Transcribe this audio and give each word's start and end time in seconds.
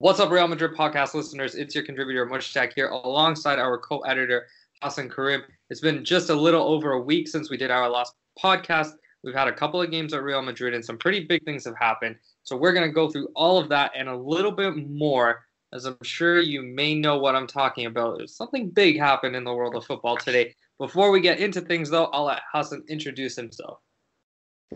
What's 0.00 0.20
up, 0.20 0.30
Real 0.30 0.46
Madrid 0.46 0.76
podcast 0.76 1.14
listeners? 1.14 1.56
It's 1.56 1.74
your 1.74 1.82
contributor 1.84 2.24
Mushtaq 2.24 2.72
here, 2.74 2.88
alongside 2.88 3.58
our 3.58 3.78
co-editor 3.78 4.46
Hassan 4.80 5.10
Karim. 5.10 5.42
It's 5.70 5.80
been 5.80 6.04
just 6.04 6.30
a 6.30 6.34
little 6.34 6.62
over 6.62 6.92
a 6.92 7.00
week 7.00 7.26
since 7.26 7.50
we 7.50 7.56
did 7.56 7.72
our 7.72 7.88
last 7.90 8.14
podcast. 8.40 8.92
We've 9.24 9.34
had 9.34 9.48
a 9.48 9.52
couple 9.52 9.82
of 9.82 9.90
games 9.90 10.14
at 10.14 10.22
Real 10.22 10.40
Madrid, 10.40 10.72
and 10.74 10.84
some 10.84 10.98
pretty 10.98 11.24
big 11.24 11.44
things 11.44 11.64
have 11.64 11.76
happened. 11.76 12.14
So 12.44 12.56
we're 12.56 12.72
gonna 12.72 12.92
go 12.92 13.10
through 13.10 13.28
all 13.34 13.58
of 13.58 13.68
that 13.70 13.90
and 13.96 14.08
a 14.08 14.16
little 14.16 14.52
bit 14.52 14.76
more, 14.76 15.44
as 15.72 15.84
I'm 15.84 15.98
sure 16.04 16.40
you 16.40 16.62
may 16.62 16.94
know 16.94 17.18
what 17.18 17.34
I'm 17.34 17.48
talking 17.48 17.86
about. 17.86 18.18
There's 18.18 18.36
something 18.36 18.70
big 18.70 19.00
happened 19.00 19.34
in 19.34 19.42
the 19.42 19.52
world 19.52 19.74
of 19.74 19.84
football 19.84 20.16
today. 20.16 20.54
Before 20.78 21.10
we 21.10 21.20
get 21.20 21.40
into 21.40 21.60
things, 21.60 21.90
though, 21.90 22.04
I'll 22.06 22.26
let 22.26 22.42
Hassan 22.52 22.84
introduce 22.88 23.34
himself. 23.34 23.80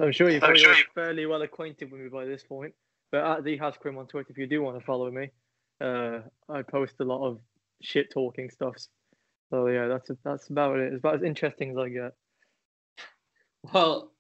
I'm 0.00 0.10
sure 0.10 0.28
you're 0.30 0.44
I'm 0.44 0.56
sure 0.56 0.74
you- 0.74 0.84
fairly 0.96 1.26
well 1.26 1.42
acquainted 1.42 1.92
with 1.92 2.00
me 2.00 2.08
by 2.08 2.24
this 2.24 2.42
point. 2.42 2.74
But 3.12 3.24
at 3.24 3.44
the 3.44 3.58
Hascrim 3.58 3.98
on 3.98 4.06
Twitter, 4.06 4.30
if 4.30 4.38
you 4.38 4.46
do 4.46 4.62
want 4.62 4.78
to 4.78 4.84
follow 4.84 5.10
me, 5.10 5.30
uh, 5.80 6.20
I 6.48 6.62
post 6.62 6.94
a 7.00 7.04
lot 7.04 7.24
of 7.24 7.38
shit 7.82 8.10
talking 8.10 8.50
stuff. 8.50 8.74
So 9.50 9.66
yeah, 9.66 9.86
that's 9.86 10.10
that's 10.24 10.48
about 10.48 10.78
it. 10.78 10.94
It's 10.94 11.00
about 11.00 11.16
as 11.16 11.22
interesting 11.22 11.72
as 11.72 11.76
I 11.76 11.88
get. 11.90 12.14
Well, 13.72 14.12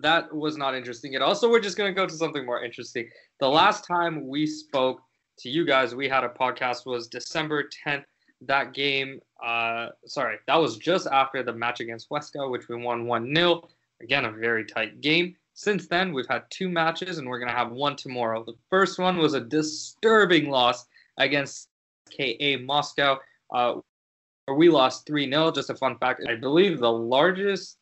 that 0.00 0.34
was 0.34 0.56
not 0.56 0.74
interesting 0.74 1.14
at 1.14 1.22
all. 1.22 1.34
So 1.34 1.48
we're 1.50 1.60
just 1.60 1.76
to 1.76 1.92
go 1.92 2.06
to 2.06 2.14
something 2.14 2.44
more 2.44 2.64
interesting. 2.64 3.08
The 3.38 3.48
last 3.48 3.86
time 3.86 4.26
we 4.26 4.46
spoke 4.46 5.00
to 5.40 5.48
you 5.48 5.64
guys, 5.64 5.94
we 5.94 6.08
had 6.08 6.24
a 6.24 6.28
podcast 6.28 6.86
was 6.86 7.06
December 7.06 7.68
10th. 7.86 8.04
That 8.42 8.72
game, 8.72 9.20
uh, 9.44 9.88
sorry, 10.06 10.36
that 10.46 10.56
was 10.56 10.76
just 10.78 11.06
after 11.06 11.42
the 11.42 11.52
match 11.52 11.80
against 11.80 12.08
Huesca, 12.08 12.50
which 12.50 12.68
we 12.68 12.76
won 12.76 13.06
1 13.06 13.34
0. 13.34 13.68
Again, 14.00 14.24
a 14.26 14.32
very 14.32 14.64
tight 14.64 15.00
game. 15.00 15.36
Since 15.58 15.88
then, 15.88 16.12
we've 16.12 16.28
had 16.28 16.44
two 16.50 16.68
matches, 16.68 17.18
and 17.18 17.28
we're 17.28 17.40
going 17.40 17.50
to 17.50 17.54
have 17.56 17.72
one 17.72 17.96
tomorrow. 17.96 18.44
The 18.44 18.54
first 18.70 18.96
one 18.96 19.16
was 19.16 19.34
a 19.34 19.40
disturbing 19.40 20.50
loss 20.50 20.86
against 21.16 21.68
CSKA 22.12 22.64
Moscow, 22.64 23.18
uh, 23.52 23.74
where 24.44 24.56
we 24.56 24.68
lost 24.68 25.04
3 25.08 25.28
0. 25.28 25.50
Just 25.50 25.68
a 25.68 25.74
fun 25.74 25.98
fact, 25.98 26.22
I 26.28 26.36
believe 26.36 26.78
the 26.78 26.92
largest 26.92 27.78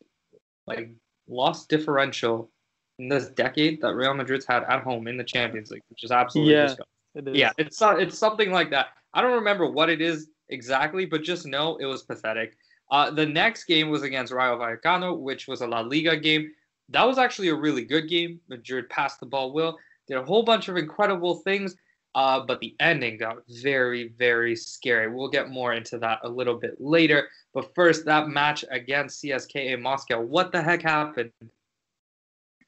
like 0.65 0.89
loss 1.27 1.67
differential 1.67 2.49
in 2.97 3.09
this 3.09 3.27
decade 3.27 3.79
that 3.81 3.93
Real 3.93 4.15
Madrid's 4.15 4.47
had 4.47 4.63
at 4.63 4.81
home 4.81 5.07
in 5.07 5.15
the 5.15 5.23
Champions 5.23 5.69
League, 5.69 5.83
which 5.89 6.03
is 6.03 6.09
absolutely 6.09 6.53
Yeah. 6.55 6.63
disgusting. 6.63 6.85
It 7.13 7.27
is. 7.27 7.37
Yeah, 7.37 7.51
it's 7.59 7.79
it's 7.83 8.17
something 8.17 8.49
like 8.49 8.71
that. 8.71 8.87
I 9.13 9.21
don't 9.21 9.35
remember 9.35 9.69
what 9.69 9.91
it 9.91 10.01
is 10.01 10.31
exactly, 10.49 11.05
but 11.05 11.21
just 11.21 11.45
know 11.45 11.77
it 11.77 11.85
was 11.85 12.01
pathetic. 12.01 12.57
Uh, 12.89 13.11
the 13.11 13.25
next 13.27 13.65
game 13.65 13.91
was 13.91 14.01
against 14.01 14.33
Rayo 14.33 14.57
Vallecano, 14.57 15.19
which 15.19 15.47
was 15.47 15.61
a 15.61 15.67
La 15.67 15.81
Liga 15.81 16.17
game. 16.17 16.49
That 16.89 17.03
was 17.05 17.17
actually 17.17 17.49
a 17.49 17.55
really 17.55 17.83
good 17.83 18.07
game. 18.07 18.39
Madrid 18.47 18.89
passed 18.89 19.19
the 19.19 19.25
ball 19.25 19.51
well, 19.51 19.77
did 20.07 20.17
a 20.17 20.23
whole 20.23 20.43
bunch 20.43 20.67
of 20.69 20.77
incredible 20.77 21.35
things, 21.35 21.75
uh, 22.15 22.39
but 22.45 22.59
the 22.59 22.75
ending 22.79 23.17
got 23.17 23.37
very, 23.61 24.09
very 24.17 24.55
scary. 24.55 25.13
We'll 25.13 25.29
get 25.29 25.49
more 25.49 25.73
into 25.73 25.97
that 25.99 26.19
a 26.23 26.29
little 26.29 26.55
bit 26.55 26.79
later. 26.79 27.27
But 27.53 27.73
first, 27.75 28.05
that 28.05 28.29
match 28.29 28.63
against 28.71 29.21
CSKA 29.21 29.81
Moscow. 29.81 30.21
What 30.21 30.51
the 30.51 30.61
heck 30.61 30.81
happened? 30.81 31.31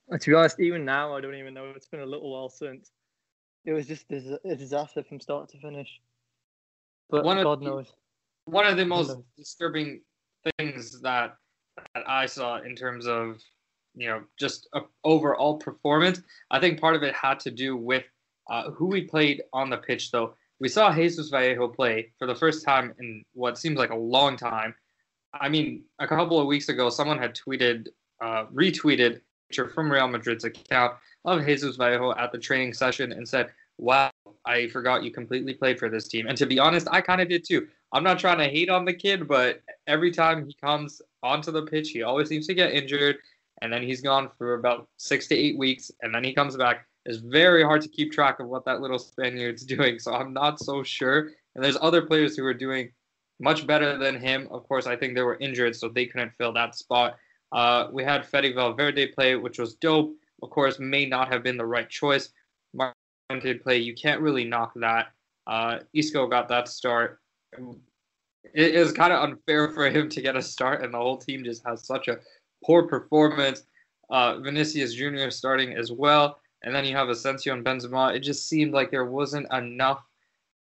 And 0.10 0.20
to 0.20 0.30
be 0.30 0.36
honest, 0.36 0.60
even 0.60 0.84
now 0.84 1.16
I 1.16 1.22
don't 1.22 1.36
even 1.36 1.54
know. 1.54 1.72
It's 1.76 1.88
been 1.88 2.02
a 2.02 2.06
little 2.06 2.32
while 2.32 2.50
since. 2.50 2.92
It 3.66 3.74
was 3.74 3.88
just 3.88 4.06
a 4.12 4.56
disaster 4.56 5.04
from 5.04 5.20
start 5.20 5.50
to 5.50 5.60
finish. 5.60 6.00
But 7.10 7.24
One 7.24 7.38
of 7.38 7.44
God 7.44 7.62
the- 7.62 7.66
knows. 7.66 7.94
one 8.46 8.66
of 8.66 8.78
the 8.78 8.86
most 8.86 9.18
disturbing 9.38 10.02
things 10.58 11.00
that, 11.02 11.36
that 11.94 12.08
I 12.10 12.26
saw 12.26 12.58
in 12.62 12.76
terms 12.76 13.06
of 13.08 13.42
you 13.96 14.08
know 14.08 14.24
just 14.38 14.70
overall 15.04 15.58
performance. 15.58 16.22
I 16.52 16.60
think 16.60 16.80
part 16.80 16.96
of 16.96 17.04
it 17.04 17.14
had 17.16 17.40
to 17.42 17.52
do 17.52 17.76
with 17.76 18.04
uh, 18.50 18.72
who 18.72 18.88
we 18.88 19.02
played 19.02 19.44
on 19.54 19.70
the 19.70 19.78
pitch. 19.78 20.12
Though 20.12 20.34
we 20.60 20.70
saw 20.70 20.94
Jesus 20.94 21.30
Vallejo 21.30 21.68
play 21.68 22.12
for 22.18 22.28
the 22.28 22.36
first 22.36 22.66
time 22.66 22.94
in 23.00 23.24
what 23.34 23.58
seems 23.58 23.78
like 23.78 23.92
a 23.92 23.96
long 23.96 24.38
time. 24.38 24.76
I 25.34 25.48
mean, 25.48 25.84
a 26.00 26.08
couple 26.08 26.40
of 26.40 26.48
weeks 26.48 26.70
ago, 26.70 26.90
someone 26.90 27.20
had 27.20 27.36
tweeted, 27.36 27.88
uh, 28.22 28.46
retweeted 28.48 29.22
from 29.74 29.92
Real 29.92 30.08
Madrid's 30.08 30.44
account 30.44 30.96
of 31.26 31.46
Jesus 31.46 31.76
Vallejo 31.76 32.14
at 32.16 32.32
the 32.32 32.38
training 32.38 32.74
session 32.74 33.12
and 33.12 33.28
said, 33.28 33.52
"Wow, 33.78 34.12
I 34.46 34.68
forgot 34.68 35.04
you 35.04 35.12
completely 35.12 35.54
played 35.54 35.80
for 35.80 35.90
this 35.90 36.08
team." 36.08 36.28
And 36.28 36.38
to 36.38 36.46
be 36.46 36.60
honest, 36.60 36.88
I 36.92 37.02
kind 37.02 37.22
of 37.22 37.30
did 37.30 37.46
too. 37.46 37.68
I'm 37.92 38.04
not 38.04 38.20
trying 38.20 38.38
to 38.38 38.48
hate 38.48 38.70
on 38.70 38.86
the 38.86 38.94
kid, 38.94 39.28
but 39.28 39.62
every 39.88 40.12
time 40.12 40.46
he 40.46 40.54
comes 40.54 41.02
onto 41.24 41.52
the 41.52 41.64
pitch, 41.64 41.90
he 41.90 42.04
always 42.04 42.30
seems 42.30 42.46
to 42.48 42.54
get 42.54 42.72
injured, 42.72 43.18
and 43.62 43.72
then 43.72 43.84
he's 43.84 44.02
gone 44.02 44.30
for 44.38 44.56
about 44.56 44.88
six 44.98 45.28
to 45.28 45.36
eight 45.36 45.58
weeks, 45.58 45.92
and 46.02 46.14
then 46.14 46.24
he 46.24 46.34
comes 46.34 46.56
back. 46.56 46.86
It's 47.06 47.20
very 47.20 47.64
hard 47.64 47.82
to 47.82 47.90
keep 47.90 48.12
track 48.12 48.40
of 48.40 48.48
what 48.48 48.66
that 48.66 48.82
little 48.82 49.00
Spaniard's 49.00 49.66
doing, 49.76 50.00
so 50.00 50.14
I'm 50.14 50.34
not 50.34 50.60
so 50.60 50.84
sure. 50.84 51.32
And 51.56 51.64
there's 51.64 51.78
other 51.82 52.02
players 52.02 52.36
who 52.36 52.46
are 52.46 52.54
doing 52.54 52.92
much 53.40 53.66
better 53.66 53.98
than 53.98 54.20
him. 54.20 54.48
Of 54.52 54.68
course, 54.68 54.86
I 54.86 54.96
think 54.96 55.16
they 55.16 55.22
were 55.22 55.38
injured, 55.38 55.76
so 55.76 55.90
they 55.90 56.06
couldn't 56.06 56.34
fill 56.38 56.54
that 56.54 56.76
spot. 56.76 57.18
Uh, 57.52 57.88
we 57.92 58.04
had 58.04 58.26
Fede 58.26 58.54
Valverde 58.54 59.08
play, 59.08 59.36
which 59.36 59.60
was 59.60 59.76
dope. 59.76 60.14
Of 60.44 60.50
course, 60.52 60.80
may 60.80 61.06
not 61.06 61.32
have 61.32 61.44
been 61.44 61.58
the 61.58 61.66
right 61.66 61.90
choice. 61.90 62.30
Martin 62.74 62.94
did 63.42 63.64
play. 63.64 63.78
You 63.78 63.96
can't 63.96 64.22
really 64.22 64.44
knock 64.44 64.74
that. 64.76 65.08
Uh, 65.48 65.80
Isco 65.94 66.28
got 66.28 66.48
that 66.50 66.68
start 66.68 67.20
it 68.54 68.76
is 68.76 68.92
kind 68.92 69.14
of 69.14 69.24
unfair 69.24 69.70
for 69.70 69.90
him 69.90 70.10
to 70.10 70.22
get 70.22 70.36
a 70.36 70.42
start, 70.42 70.84
and 70.84 70.94
the 70.94 70.98
whole 70.98 71.18
team 71.18 71.44
just 71.44 71.66
has 71.66 71.86
such 71.86 72.08
a 72.08 72.20
poor 72.64 72.84
performance. 72.84 73.64
Uh, 74.10 74.40
Vinicius 74.40 74.94
Jr. 74.94 75.30
starting 75.30 75.74
as 75.74 75.92
well, 75.92 76.40
and 76.64 76.74
then 76.74 76.84
you 76.84 76.96
have 76.96 77.10
Asensio 77.10 77.54
and 77.54 77.64
Benzema. 77.64 78.16
It 78.16 78.22
just 78.22 78.50
seemed 78.50 78.74
like 78.74 78.90
there 78.90 79.06
wasn't 79.06 79.52
enough. 79.54 80.04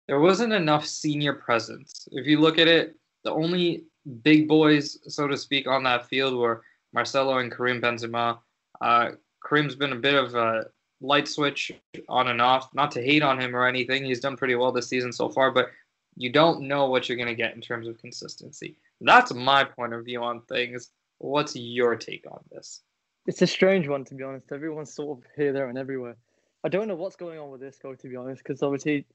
There 0.06 0.20
wasn't 0.20 0.52
enough 0.52 0.86
senior 0.86 1.34
presence. 1.34 2.08
If 2.12 2.26
you 2.26 2.40
look 2.40 2.58
at 2.58 2.68
it, 2.68 2.96
the 3.24 3.32
only 3.32 3.84
big 4.22 4.48
boys, 4.48 4.98
so 5.12 5.28
to 5.28 5.36
speak, 5.36 5.66
on 5.66 5.82
that 5.84 6.06
field 6.06 6.34
were 6.34 6.62
Marcelo 6.92 7.38
and 7.38 7.54
Karim 7.54 7.80
Benzema. 7.80 8.38
Uh, 8.80 9.10
Karim's 9.44 9.74
been 9.74 9.92
a 9.92 9.96
bit 9.96 10.14
of 10.14 10.34
a 10.34 10.66
light 11.00 11.28
switch 11.28 11.72
on 12.08 12.28
and 12.28 12.40
off. 12.40 12.72
Not 12.74 12.90
to 12.92 13.02
hate 13.02 13.22
on 13.22 13.40
him 13.40 13.54
or 13.54 13.66
anything, 13.66 14.04
he's 14.04 14.20
done 14.20 14.36
pretty 14.36 14.54
well 14.54 14.72
this 14.72 14.88
season 14.88 15.12
so 15.12 15.28
far, 15.28 15.50
but 15.50 15.70
you 16.16 16.30
don't 16.30 16.62
know 16.62 16.88
what 16.88 17.08
you're 17.08 17.16
going 17.16 17.28
to 17.28 17.34
get 17.34 17.54
in 17.54 17.60
terms 17.60 17.86
of 17.86 17.98
consistency. 17.98 18.76
That's 19.00 19.32
my 19.32 19.62
point 19.62 19.94
of 19.94 20.04
view 20.04 20.22
on 20.22 20.42
things. 20.42 20.90
What's 21.18 21.56
your 21.56 21.96
take 21.96 22.24
on 22.30 22.40
this? 22.50 22.82
It's 23.26 23.42
a 23.42 23.46
strange 23.46 23.88
one 23.88 24.04
to 24.06 24.14
be 24.14 24.24
honest. 24.24 24.50
Everyone's 24.52 24.94
sort 24.94 25.18
of 25.18 25.24
here, 25.36 25.52
there, 25.52 25.68
and 25.68 25.76
everywhere. 25.76 26.16
I 26.64 26.68
don't 26.68 26.88
know 26.88 26.94
what's 26.94 27.16
going 27.16 27.38
on 27.38 27.50
with 27.50 27.60
this 27.60 27.78
guy 27.82 27.94
to 27.94 28.08
be 28.08 28.16
honest, 28.16 28.42
because 28.42 28.62
obviously 28.62 29.06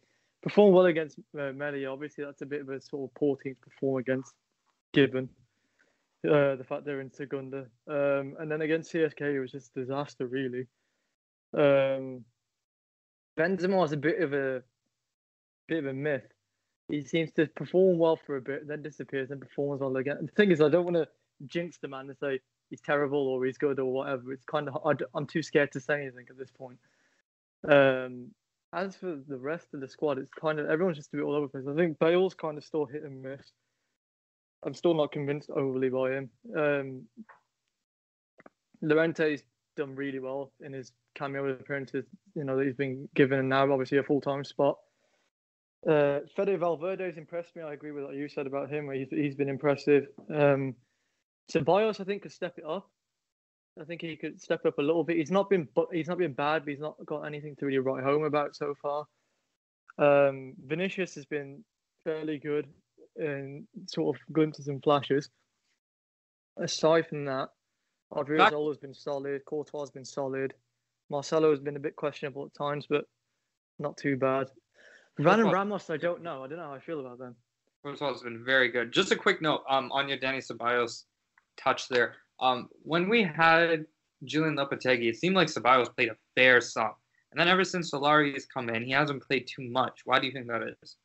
performed 0.41 0.75
well 0.75 0.85
against 0.85 1.17
uh, 1.35 1.51
Melilla. 1.51 1.91
Obviously, 1.91 2.23
that's 2.23 2.41
a 2.41 2.45
bit 2.45 2.61
of 2.61 2.69
a 2.69 2.81
sort 2.81 3.09
of 3.09 3.15
poor 3.15 3.37
team 3.37 3.55
to 3.55 3.69
perform 3.69 3.99
against, 3.99 4.33
given 4.93 5.29
uh, 6.25 6.55
the 6.55 6.65
fact 6.67 6.85
they're 6.85 7.01
in 7.01 7.11
Segunda. 7.11 7.65
Um, 7.87 8.35
and 8.39 8.51
then 8.51 8.61
against 8.61 8.93
CSK, 8.93 9.21
it 9.21 9.39
was 9.39 9.51
just 9.51 9.75
a 9.75 9.79
disaster, 9.79 10.27
really. 10.27 10.67
Um, 11.53 12.25
Benzema 13.37 13.77
was 13.77 13.93
a 13.93 13.97
bit 13.97 14.21
of 14.21 14.33
a 14.33 14.61
bit 15.67 15.79
of 15.79 15.85
a 15.87 15.93
myth. 15.93 16.27
He 16.89 17.03
seems 17.03 17.31
to 17.33 17.47
perform 17.47 17.97
well 17.97 18.17
for 18.17 18.35
a 18.35 18.41
bit, 18.41 18.67
then 18.67 18.83
disappears, 18.83 19.29
then 19.29 19.39
performs 19.39 19.81
well 19.81 19.95
again. 19.95 20.17
The 20.21 20.31
thing 20.33 20.51
is, 20.51 20.61
I 20.61 20.69
don't 20.69 20.83
want 20.83 20.97
to 20.97 21.07
jinx 21.47 21.77
the 21.77 21.87
man 21.87 22.09
and 22.09 22.17
say 22.17 22.39
he's 22.69 22.81
terrible 22.81 23.27
or 23.27 23.45
he's 23.45 23.57
good 23.57 23.79
or 23.79 23.91
whatever. 23.91 24.33
It's 24.33 24.45
kind 24.45 24.67
of 24.67 24.77
I'm 25.13 25.27
too 25.27 25.43
scared 25.43 25.71
to 25.73 25.79
say 25.79 26.01
anything 26.01 26.25
at 26.29 26.37
this 26.37 26.51
point. 26.51 26.79
Um, 27.67 28.31
as 28.73 28.95
for 28.95 29.19
the 29.27 29.37
rest 29.37 29.67
of 29.73 29.81
the 29.81 29.87
squad, 29.87 30.17
it's 30.17 30.33
kind 30.33 30.59
of 30.59 30.69
everyone's 30.69 30.97
just 30.97 31.13
a 31.13 31.17
bit 31.17 31.23
all 31.23 31.35
over 31.35 31.47
the 31.47 31.51
place. 31.51 31.65
I 31.69 31.75
think 31.75 31.99
Bale's 31.99 32.33
kind 32.33 32.57
of 32.57 32.63
still 32.63 32.85
hit 32.85 33.03
and 33.03 33.21
miss. 33.21 33.51
I'm 34.65 34.73
still 34.73 34.93
not 34.93 35.11
convinced 35.11 35.49
overly 35.49 35.89
by 35.89 36.11
him. 36.11 36.29
Um, 36.57 37.03
Lorente's 38.81 39.43
done 39.75 39.95
really 39.95 40.19
well 40.19 40.51
in 40.61 40.73
his 40.73 40.91
cameo 41.15 41.47
appearances. 41.49 42.05
You 42.35 42.43
know 42.43 42.57
that 42.57 42.65
he's 42.65 42.75
been 42.75 43.07
given 43.13 43.49
now 43.49 43.71
obviously 43.71 43.97
a 43.97 44.03
full 44.03 44.21
time 44.21 44.43
spot. 44.43 44.77
Uh, 45.87 46.21
Fede 46.35 46.59
Valverde's 46.59 47.17
impressed 47.17 47.55
me. 47.55 47.61
I 47.61 47.73
agree 47.73 47.91
with 47.91 48.05
what 48.05 48.15
you 48.15 48.27
said 48.29 48.47
about 48.47 48.69
him. 48.69 48.87
Where 48.87 48.95
he's 48.95 49.09
he's 49.09 49.35
been 49.35 49.49
impressive. 49.49 50.07
Um, 50.33 50.75
Ceballos, 51.51 51.99
I 51.99 52.03
think, 52.03 52.23
could 52.23 52.31
step 52.31 52.57
it 52.57 52.65
up. 52.65 52.89
I 53.79 53.85
think 53.85 54.01
he 54.01 54.15
could 54.15 54.39
step 54.39 54.65
up 54.65 54.77
a 54.77 54.81
little 54.81 55.03
bit. 55.03 55.17
He's 55.17 55.31
not 55.31 55.49
been 55.49 55.67
he's 55.91 56.07
not 56.07 56.19
been 56.19 56.33
bad, 56.33 56.63
but 56.63 56.71
he's 56.71 56.79
not 56.79 56.95
got 57.05 57.23
anything 57.23 57.55
to 57.57 57.65
really 57.65 57.79
write 57.79 58.03
home 58.03 58.23
about 58.23 58.55
so 58.55 58.75
far. 58.81 59.05
Um, 59.97 60.53
Vinicius 60.65 61.15
has 61.15 61.25
been 61.25 61.63
fairly 62.03 62.37
good 62.37 62.67
in 63.15 63.67
sort 63.87 64.15
of 64.15 64.21
glimpses 64.31 64.67
and 64.67 64.81
flashes. 64.83 65.29
Aside 66.57 67.07
from 67.07 67.25
that, 67.25 67.49
Odriozola 68.11 68.43
has 68.43 68.53
always 68.53 68.77
been 68.77 68.93
solid. 68.93 69.43
Courtois 69.45 69.81
has 69.81 69.91
been 69.91 70.05
solid. 70.05 70.53
Marcelo 71.09 71.49
has 71.49 71.59
been 71.59 71.75
a 71.75 71.79
bit 71.79 71.95
questionable 71.95 72.45
at 72.45 72.53
times, 72.53 72.85
but 72.87 73.05
not 73.79 73.97
too 73.97 74.17
bad. 74.17 74.47
Varane 75.19 75.41
and 75.41 75.51
Ramos, 75.51 75.89
I 75.89 75.97
don't 75.97 76.21
know. 76.21 76.43
I 76.43 76.47
don't 76.47 76.57
know 76.57 76.65
how 76.65 76.73
I 76.73 76.79
feel 76.79 76.99
about 76.99 77.19
them. 77.19 77.35
Courtois 77.83 78.13
has 78.13 78.21
been 78.21 78.43
very 78.43 78.69
good. 78.69 78.91
Just 78.91 79.11
a 79.11 79.15
quick 79.15 79.41
note 79.41 79.63
um, 79.69 79.91
on 79.91 80.07
your 80.07 80.17
Dani 80.17 80.45
Ceballos 80.45 81.05
touch 81.57 81.87
there. 81.87 82.15
Um, 82.39 82.69
when 82.81 83.09
we 83.09 83.23
had 83.23 83.85
Julen 84.25 84.55
Lopetegui, 84.57 85.09
it 85.09 85.17
seemed 85.17 85.35
like 85.35 85.47
Ceballos 85.47 85.93
played 85.95 86.09
a 86.09 86.15
fair 86.35 86.61
sum. 86.61 86.91
And 87.31 87.39
then 87.39 87.47
ever 87.47 87.63
since 87.63 87.91
Solari 87.91 88.33
has 88.33 88.45
come 88.45 88.69
in, 88.69 88.83
he 88.83 88.91
hasn't 88.91 89.23
played 89.23 89.47
too 89.47 89.63
much. 89.69 90.01
Why 90.05 90.19
do 90.19 90.27
you 90.27 90.33
think 90.33 90.47
that 90.47 90.75
is? 90.81 90.97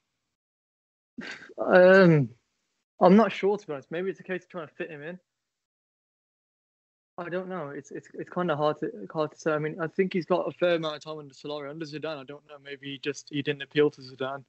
Um, 1.58 2.28
I'm 3.00 3.16
not 3.16 3.32
sure 3.32 3.56
to 3.56 3.66
be 3.66 3.72
honest. 3.72 3.90
Maybe 3.90 4.10
it's 4.10 4.20
a 4.20 4.24
case 4.24 4.44
of 4.44 4.50
trying 4.50 4.68
to 4.68 4.74
fit 4.74 4.90
him 4.90 5.02
in. 5.02 5.18
I 7.18 7.28
don't 7.28 7.48
know. 7.48 7.70
It's 7.70 7.90
it's 7.90 8.08
it's 8.14 8.30
kind 8.30 8.50
of 8.50 8.58
hard 8.58 8.78
to 8.78 8.90
hard 9.12 9.32
to 9.32 9.38
say. 9.38 9.52
I 9.52 9.58
mean, 9.58 9.76
I 9.80 9.88
think 9.88 10.12
he's 10.12 10.24
got 10.24 10.46
a 10.46 10.52
fair 10.52 10.76
amount 10.76 10.96
of 10.96 11.02
time 11.02 11.18
under 11.18 11.34
Solari. 11.34 11.68
Under 11.68 11.84
Zidane, 11.84 12.18
I 12.18 12.24
don't 12.24 12.46
know. 12.46 12.58
Maybe 12.62 12.92
he 12.92 12.98
just 12.98 13.28
he 13.30 13.42
didn't 13.42 13.62
appeal 13.62 13.90
to 13.90 14.00
Zidane 14.00 14.44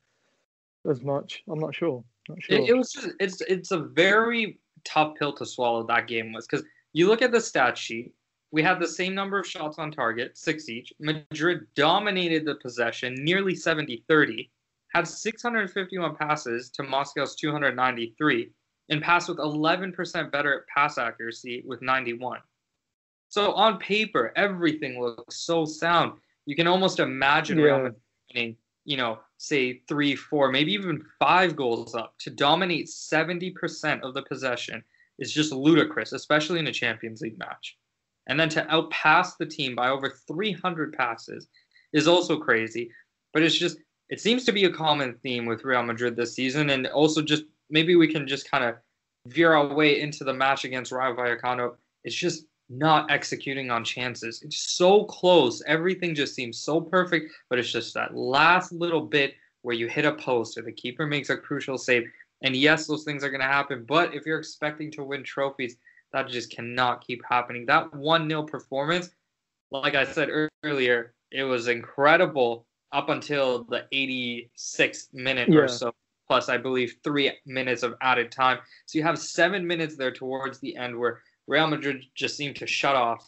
as 0.88 1.02
much. 1.02 1.44
I'm 1.50 1.60
not 1.60 1.74
sure. 1.74 2.04
Not 2.28 2.44
sure. 2.44 2.58
It, 2.60 2.70
it 2.70 2.78
was 2.78 2.92
just 2.92 3.10
it's 3.20 3.42
it's 3.42 3.72
a 3.72 3.80
very 3.80 4.60
tough 4.86 5.16
pill 5.18 5.34
to 5.34 5.46
swallow. 5.46 5.86
That 5.86 6.08
game 6.08 6.34
was 6.34 6.48
because 6.48 6.66
you 6.94 7.08
look 7.08 7.22
at 7.22 7.32
the 7.32 7.42
stat 7.42 7.78
sheet. 7.78 8.14
We 8.52 8.64
had 8.64 8.80
the 8.80 8.88
same 8.88 9.14
number 9.14 9.40
of 9.40 9.46
shots 9.46 9.78
on 9.78 9.92
target, 9.92 10.36
six 10.36 10.70
each. 10.70 10.92
Madrid 11.00 11.68
dominated 11.76 12.46
the 12.46 12.56
possession, 12.56 13.14
nearly 13.20 13.54
70 13.54 14.04
30, 14.08 14.50
had 14.94 15.08
651 15.08 16.16
passes 16.16 16.72
to 16.72 16.84
Moscow's 16.84 17.36
293, 17.36 18.50
and 18.90 19.02
passed 19.04 19.30
with 19.30 19.38
11% 19.38 20.32
better 20.32 20.66
pass 20.74 20.98
accuracy 20.98 21.64
with 21.66 21.82
91. 21.84 22.40
So 23.28 23.54
on 23.54 23.78
paper, 23.78 24.34
everything 24.36 25.00
looks 25.00 25.46
so 25.46 25.64
sound. 25.64 26.14
You 26.46 26.56
can 26.56 26.66
almost 26.66 27.00
imagine 27.00 27.60
Yeah. 27.60 27.66
Real 27.66 27.78
Madrid 27.78 27.96
winning, 28.34 28.58
you 28.86 28.98
know, 28.98 29.20
say 29.40 29.82
three, 29.88 30.16
four, 30.16 30.52
maybe 30.52 30.74
even 30.74 31.04
five 31.18 31.56
goals 31.56 31.96
up 31.96 32.14
to 32.20 32.30
dominate 32.30 32.88
70% 32.88 34.02
of 34.02 34.14
the 34.14 34.22
possession 34.22 34.84
is 35.18 35.34
just 35.34 35.54
ludicrous, 35.54 36.12
especially 36.12 36.60
in 36.60 36.68
a 36.68 36.74
Champions 36.74 37.22
League 37.22 37.40
match. 37.40 37.78
And 38.28 38.38
then 38.38 38.50
to 38.50 38.66
outpass 38.66 39.38
the 39.38 39.46
team 39.46 39.76
by 39.76 39.90
over 39.90 40.14
300 40.28 40.94
passes 40.94 41.48
is 41.94 42.08
also 42.08 42.38
crazy. 42.38 42.92
But 43.34 43.42
it's 43.42 43.58
just, 43.58 43.78
it 44.10 44.20
seems 44.20 44.44
to 44.44 44.52
be 44.52 44.66
a 44.66 44.74
common 44.74 45.16
theme 45.24 45.46
with 45.46 45.64
Real 45.64 45.84
Madrid 45.84 46.18
this 46.18 46.34
season. 46.34 46.70
And 46.70 46.88
also, 46.88 47.22
just 47.22 47.44
maybe 47.70 47.96
we 47.96 48.12
can 48.12 48.28
just 48.28 48.52
kind 48.52 48.66
of 48.66 48.76
veer 49.26 49.54
our 49.54 49.74
way 49.74 50.02
into 50.02 50.26
the 50.26 50.34
match 50.34 50.66
against 50.66 50.92
Rayo 50.92 51.16
Vallecano. 51.16 51.76
It's 52.04 52.16
just 52.16 52.46
not 52.70 53.10
executing 53.12 53.72
on 53.72 53.84
chances. 53.84 54.42
It's 54.44 54.76
so 54.78 55.04
close. 55.06 55.62
Everything 55.66 56.14
just 56.14 56.36
seems 56.36 56.60
so 56.60 56.80
perfect, 56.80 57.32
but 57.50 57.60
it's 57.60 57.72
just 57.72 57.94
that 57.96 58.16
last 58.16 58.72
little 58.72 59.02
bit 59.02 59.34
where 59.64 59.76
you 59.76 59.88
hit 59.88 60.06
a 60.06 60.14
post 60.14 60.58
or 60.58 60.62
the 60.62 60.72
keeper 60.72 61.06
makes 61.06 61.30
a 61.30 61.38
crucial 61.38 61.78
save. 61.78 62.04
And 62.44 62.56
yes, 62.56 62.88
those 62.88 63.04
things 63.04 63.24
are 63.24 63.30
going 63.30 63.42
to 63.42 63.48
happen, 63.48 63.84
but 63.86 64.14
if 64.14 64.26
you're 64.26 64.40
expecting 64.40 64.92
to 64.92 65.04
win 65.04 65.24
trophies, 65.24 65.76
that 66.14 66.30
just 66.30 66.52
cannot 66.52 67.06
keep 67.06 67.22
happening. 67.28 67.66
That 67.66 67.94
1 67.94 68.30
0 68.30 68.44
performance, 68.44 69.10
like 69.72 69.96
I 69.96 70.06
said 70.06 70.30
earlier, 70.64 71.14
it 71.32 71.44
was 71.44 71.68
incredible 71.68 72.66
up 72.92 73.10
until 73.10 73.66
the 73.66 73.86
86th 73.92 75.14
minute 75.14 75.50
Yeah. 75.50 75.60
or 75.60 75.68
so. 75.68 75.94
Plus, 76.28 76.48
I 76.48 76.58
believe 76.58 76.96
three 77.04 77.32
minutes 77.46 77.84
of 77.84 77.96
added 78.02 78.32
time. 78.32 78.60
So 78.86 78.98
you 78.98 79.04
have 79.04 79.20
seven 79.20 79.66
minutes 79.66 79.96
there 79.98 80.12
towards 80.12 80.60
the 80.60 80.76
end 80.76 80.98
where 80.98 81.22
Real 81.50 81.68
Madrid 81.68 82.06
just 82.14 82.38
seemed 82.38 82.56
to 82.58 82.68
shut 82.68 82.96
off 82.96 83.28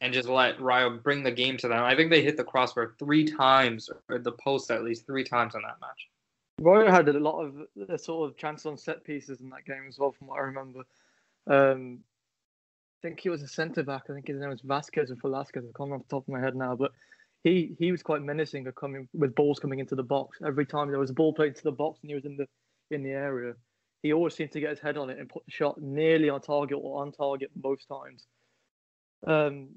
and 0.00 0.12
just 0.12 0.28
let 0.28 0.60
Rayo 0.60 0.98
bring 0.98 1.22
the 1.22 1.30
game 1.30 1.56
to 1.58 1.68
them. 1.68 1.82
I 1.84 1.94
think 1.94 2.10
they 2.10 2.20
hit 2.20 2.36
the 2.36 2.44
crossbar 2.44 2.94
three 2.98 3.24
times, 3.24 3.88
or 4.08 4.18
the 4.18 4.32
post 4.32 4.72
at 4.72 4.82
least 4.82 5.06
three 5.06 5.22
times 5.22 5.54
on 5.54 5.62
that 5.62 5.80
match. 5.80 6.08
Rayo 6.60 6.90
had 6.90 7.08
a 7.08 7.12
lot 7.12 7.40
of 7.40 8.00
sort 8.00 8.28
of 8.28 8.36
chances 8.36 8.66
on 8.66 8.76
set 8.76 9.04
pieces 9.04 9.40
in 9.40 9.50
that 9.50 9.64
game 9.64 9.84
as 9.88 9.98
well, 9.98 10.10
from 10.10 10.26
what 10.26 10.40
I 10.40 10.42
remember. 10.42 10.80
Um, 11.46 12.00
I 12.98 13.08
think 13.08 13.20
he 13.20 13.28
was 13.28 13.42
a 13.42 13.48
centre 13.48 13.84
back. 13.84 14.02
I 14.10 14.14
think 14.14 14.26
his 14.26 14.40
name 14.40 14.50
was 14.50 14.62
Vasquez 14.62 15.10
or 15.12 15.14
Velasquez. 15.14 15.64
I 15.64 15.78
can't 15.78 15.92
off 15.92 16.02
the 16.02 16.16
top 16.16 16.24
of 16.24 16.28
my 16.28 16.40
head 16.40 16.56
now, 16.56 16.74
but 16.74 16.90
he 17.44 17.76
he 17.78 17.92
was 17.92 18.02
quite 18.02 18.22
menacing 18.22 18.66
coming 18.72 19.08
with 19.14 19.34
balls 19.36 19.60
coming 19.60 19.78
into 19.78 19.94
the 19.94 20.02
box. 20.02 20.38
Every 20.44 20.66
time 20.66 20.90
there 20.90 20.98
was 20.98 21.10
a 21.10 21.14
ball 21.14 21.32
played 21.32 21.50
into 21.50 21.62
the 21.62 21.72
box 21.72 22.00
and 22.02 22.10
he 22.10 22.16
was 22.16 22.24
in 22.24 22.36
the 22.36 22.46
in 22.90 23.04
the 23.04 23.12
area, 23.12 23.54
he 24.02 24.12
always 24.12 24.34
seemed 24.34 24.52
to 24.52 24.60
get 24.60 24.70
his 24.70 24.80
head 24.80 24.96
on 24.96 25.10
it 25.10 25.18
and 25.18 25.28
put 25.28 25.44
the 25.44 25.52
shot 25.52 25.80
nearly 25.80 26.28
on 26.28 26.40
target 26.40 26.78
or 26.80 27.02
on 27.02 27.12
target 27.12 27.50
most 27.62 27.86
times. 27.86 28.26
Um, 29.26 29.68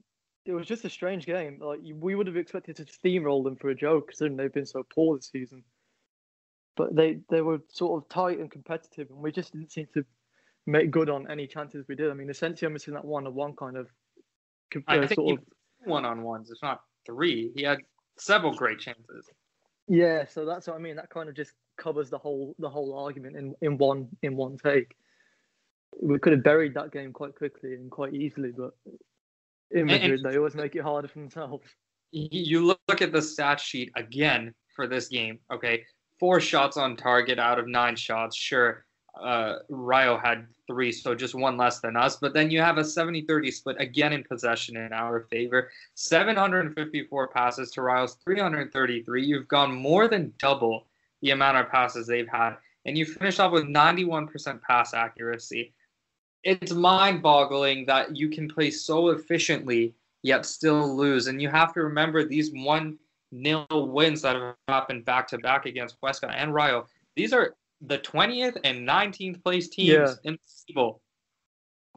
it 0.46 0.54
was 0.54 0.68
just 0.68 0.86
a 0.86 0.90
strange 0.90 1.26
game. 1.26 1.60
Like 1.62 1.80
we 1.94 2.16
would 2.16 2.28
have 2.28 2.38
expected 2.38 2.76
to 2.78 2.86
steamroll 2.86 3.44
them 3.44 3.56
for 3.56 3.70
a 3.70 3.76
joke, 3.76 4.08
considering 4.08 4.38
they've 4.38 4.54
been 4.54 4.66
so 4.66 4.84
poor 4.94 5.18
this 5.18 5.30
season 5.32 5.64
but 6.76 6.96
they 6.96 7.20
they 7.30 7.42
were 7.42 7.60
sort 7.70 8.02
of 8.02 8.10
tight 8.10 8.40
and 8.40 8.52
competitive, 8.52 9.10
and 9.10 9.20
we 9.20 9.32
just 9.32 9.54
didn't 9.54 9.72
seem 9.72 9.88
to 9.94 10.04
make 10.66 10.92
good 10.92 11.10
on 11.10 11.30
any 11.30 11.48
chances 11.48 11.86
we 11.88 11.96
did. 11.96 12.10
I 12.10 12.14
mean, 12.14 12.30
Asensio 12.30 12.70
missing 12.70 12.94
that 12.94 13.06
one 13.06 13.28
on 13.28 13.36
one 13.36 13.56
kind 13.56 13.78
of, 13.78 13.88
com- 14.72 14.84
I 14.88 14.98
uh, 14.98 15.08
think 15.08 15.16
sort 15.16 15.40
of 15.40 15.46
one 15.86 16.06
on 16.06 16.24
ones, 16.24 16.50
if 16.52 16.58
not 16.64 16.82
three. 17.06 17.52
He 17.56 17.64
had 17.64 17.80
several 18.18 18.54
great 18.54 18.80
chances. 18.80 19.30
Yeah. 19.88 20.26
So 20.26 20.46
that's 20.46 20.68
what 20.68 20.76
I 20.76 20.80
mean. 20.80 20.96
That 20.96 21.10
kind 21.10 21.30
of 21.30 21.36
just 21.36 21.54
covers 21.78 22.10
the 22.10 22.18
whole 22.18 22.56
the 22.60 22.70
whole 22.70 22.98
argument 22.98 23.36
in 23.36 23.56
in 23.62 23.78
one 23.78 24.10
in 24.22 24.36
one 24.36 24.58
take. 24.58 24.96
We 26.02 26.18
could 26.20 26.34
have 26.34 26.44
buried 26.44 26.74
that 26.76 26.92
game 26.92 27.14
quite 27.14 27.36
quickly 27.36 27.76
and 27.76 27.92
quite 27.92 28.14
easily, 28.14 28.52
but 28.52 28.74
in 29.72 29.90
And- 29.90 30.14
and- 30.14 30.24
they 30.26 30.38
always 30.38 30.56
make 30.56 30.76
it 30.76 30.82
harder 30.82 31.08
for 31.08 31.20
themselves. 31.20 31.68
You 32.12 32.64
look 32.66 33.02
at 33.02 33.12
the 33.12 33.22
stat 33.22 33.60
sheet 33.60 33.92
again 33.96 34.54
for 34.76 34.86
this 34.88 35.08
game. 35.08 35.40
Okay, 35.52 35.84
four 36.20 36.40
shots 36.40 36.78
on 36.78 36.96
target 36.96 37.40
out 37.40 37.58
of 37.60 37.68
nine 37.68 37.96
shots. 37.96 38.36
Sure, 38.36 38.86
uh, 39.20 39.60
Rayo 39.70 40.18
had 40.18 40.48
three, 40.68 40.92
so 40.92 41.14
just 41.14 41.36
one 41.36 41.58
less 41.58 41.80
than 41.80 41.96
us. 41.96 42.18
But 42.18 42.34
then 42.34 42.50
you 42.50 42.60
have 42.62 42.78
a 42.78 42.84
70-30 42.84 43.54
split 43.54 43.76
again 43.80 44.14
in 44.14 44.24
possession 44.24 44.78
in 44.78 44.92
our 44.92 45.22
favor. 45.30 45.70
754 45.96 47.28
passes 47.28 47.72
to 47.72 47.82
Rayo's 47.82 48.16
333. 48.24 49.26
You've 49.26 49.48
gone 49.48 49.74
more 49.74 50.08
than 50.08 50.34
double 50.40 50.88
the 51.22 51.32
amount 51.32 51.58
of 51.58 51.70
passes 51.70 52.08
they've 52.08 52.28
had, 52.28 52.56
and 52.86 52.98
you 52.98 53.06
finish 53.06 53.40
off 53.40 53.52
with 53.52 53.66
91% 53.66 54.62
pass 54.62 54.94
accuracy. 54.94 55.74
It's 56.44 56.74
mind-boggling 56.74 57.86
that 57.86 58.16
you 58.16 58.30
can 58.30 58.50
play 58.50 58.72
so 58.72 59.10
efficiently 59.10 59.94
yet 60.24 60.46
still 60.46 60.96
lose. 60.96 61.28
And 61.28 61.42
you 61.42 61.50
have 61.50 61.74
to 61.74 61.84
remember 61.84 62.26
these 62.26 62.52
one 62.52 62.98
nil 63.32 63.68
wins 63.70 64.22
that 64.22 64.36
have 64.36 64.56
happened 64.68 65.06
back 65.06 65.28
to 65.28 65.38
back 65.38 65.66
against 65.66 66.00
Huesca 66.02 66.34
and 66.36 66.54
Rayo. 66.54 66.88
These 67.16 67.34
are 67.34 67.56
the 67.86 68.00
20th 68.00 68.58
and 68.64 68.88
19th 68.88 69.44
place 69.44 69.70
teams 69.70 69.90
Yeah. 69.90 70.14
in 70.24 70.34
the 70.34 70.74
table. 70.74 71.02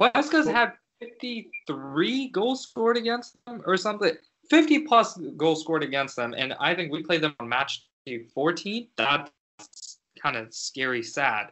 Huesca's 0.01 0.47
had 0.47 0.73
53 1.01 2.29
goals 2.29 2.63
scored 2.69 2.97
against 2.97 3.37
them 3.47 3.63
or 3.67 3.77
something. 3.77 4.13
50 4.51 4.81
plus 4.81 5.17
goals 5.37 5.61
scored 5.63 5.83
against 5.83 6.17
them. 6.17 6.35
And 6.37 6.55
I 6.61 6.75
think 6.75 6.93
we 6.93 7.03
played 7.03 7.21
them 7.23 7.35
on 7.41 7.49
match 7.49 7.87
day 8.05 8.25
14. 8.35 8.89
That's 8.97 9.99
kind 10.21 10.37
of 10.37 10.53
scary, 10.53 11.03
sad. 11.03 11.51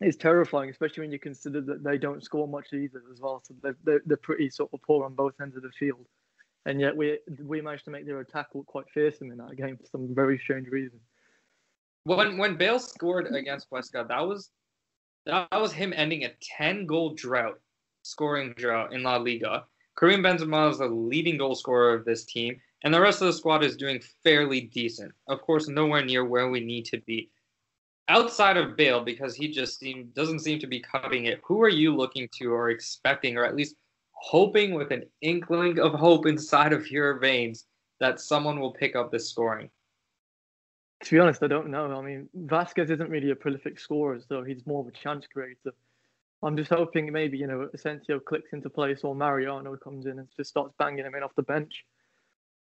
It's 0.00 0.16
terrifying, 0.16 0.68
especially 0.70 1.02
when 1.02 1.12
you 1.12 1.18
consider 1.18 1.60
that 1.62 1.82
they 1.82 1.96
don't 1.96 2.22
score 2.22 2.46
much 2.46 2.72
either 2.72 3.02
as 3.12 3.20
well. 3.20 3.42
So 3.44 3.54
they're, 3.62 3.76
they're, 3.84 4.02
they're 4.04 4.16
pretty 4.18 4.50
sort 4.50 4.70
of 4.72 4.82
poor 4.82 5.04
on 5.04 5.14
both 5.14 5.34
ends 5.40 5.56
of 5.56 5.62
the 5.62 5.70
field. 5.78 6.06
And 6.66 6.80
yet 6.80 6.96
we 6.96 7.18
we 7.44 7.60
managed 7.60 7.84
to 7.84 7.92
make 7.92 8.06
their 8.06 8.18
attack 8.18 8.48
look 8.52 8.66
quite 8.66 8.86
fearsome 8.92 9.30
in 9.30 9.38
that 9.38 9.56
game 9.56 9.76
for 9.76 9.86
some 9.86 10.12
very 10.14 10.36
strange 10.36 10.66
reason. 10.68 10.98
When 12.06 12.38
when 12.38 12.56
Bale 12.56 12.78
scored 12.78 13.34
against 13.34 13.68
Huesca, 13.68 14.06
that 14.06 14.20
was 14.20 14.52
that 15.24 15.48
was 15.60 15.72
him 15.72 15.92
ending 15.92 16.22
a 16.22 16.30
10 16.40 16.86
goal 16.86 17.14
drought, 17.14 17.58
scoring 18.02 18.54
drought 18.56 18.92
in 18.92 19.02
La 19.02 19.16
Liga. 19.16 19.64
Karim 19.98 20.22
Benzema 20.22 20.70
is 20.70 20.78
the 20.78 20.86
leading 20.86 21.36
goal 21.36 21.56
scorer 21.56 21.94
of 21.94 22.04
this 22.04 22.24
team, 22.24 22.60
and 22.84 22.94
the 22.94 23.00
rest 23.00 23.22
of 23.22 23.26
the 23.26 23.32
squad 23.32 23.64
is 23.64 23.76
doing 23.76 24.00
fairly 24.22 24.60
decent. 24.60 25.10
Of 25.26 25.40
course, 25.40 25.66
nowhere 25.66 26.04
near 26.04 26.24
where 26.24 26.48
we 26.48 26.60
need 26.60 26.84
to 26.86 26.98
be. 26.98 27.28
Outside 28.06 28.56
of 28.56 28.76
Bale, 28.76 29.02
because 29.02 29.34
he 29.34 29.48
just 29.48 29.80
seem, 29.80 30.12
doesn't 30.14 30.44
seem 30.44 30.60
to 30.60 30.68
be 30.68 30.78
cutting 30.78 31.24
it. 31.24 31.40
Who 31.42 31.60
are 31.60 31.68
you 31.68 31.92
looking 31.92 32.28
to 32.38 32.52
or 32.52 32.70
expecting, 32.70 33.36
or 33.36 33.44
at 33.44 33.56
least 33.56 33.74
hoping 34.12 34.74
with 34.74 34.92
an 34.92 35.06
inkling 35.22 35.80
of 35.80 35.92
hope 35.92 36.26
inside 36.26 36.72
of 36.72 36.88
your 36.88 37.18
veins 37.18 37.66
that 37.98 38.20
someone 38.20 38.60
will 38.60 38.72
pick 38.72 38.94
up 38.94 39.10
this 39.10 39.28
scoring? 39.28 39.70
To 41.06 41.14
be 41.14 41.20
honest, 41.20 41.40
I 41.44 41.46
don't 41.46 41.68
know. 41.68 41.96
I 41.96 42.02
mean, 42.02 42.28
Vasquez 42.34 42.90
isn't 42.90 43.08
really 43.08 43.30
a 43.30 43.36
prolific 43.36 43.78
scorer, 43.78 44.18
so 44.28 44.42
he's 44.42 44.66
more 44.66 44.80
of 44.80 44.88
a 44.88 44.90
chance 44.90 45.24
creator. 45.32 45.72
I'm 46.42 46.56
just 46.56 46.68
hoping 46.68 47.12
maybe, 47.12 47.38
you 47.38 47.46
know, 47.46 47.70
Asensio 47.72 48.18
clicks 48.18 48.52
into 48.52 48.68
place 48.68 49.04
or 49.04 49.14
Mariano 49.14 49.76
comes 49.76 50.06
in 50.06 50.18
and 50.18 50.26
just 50.36 50.50
starts 50.50 50.74
banging 50.80 51.04
him 51.04 51.14
in 51.14 51.22
off 51.22 51.30
the 51.36 51.44
bench. 51.44 51.84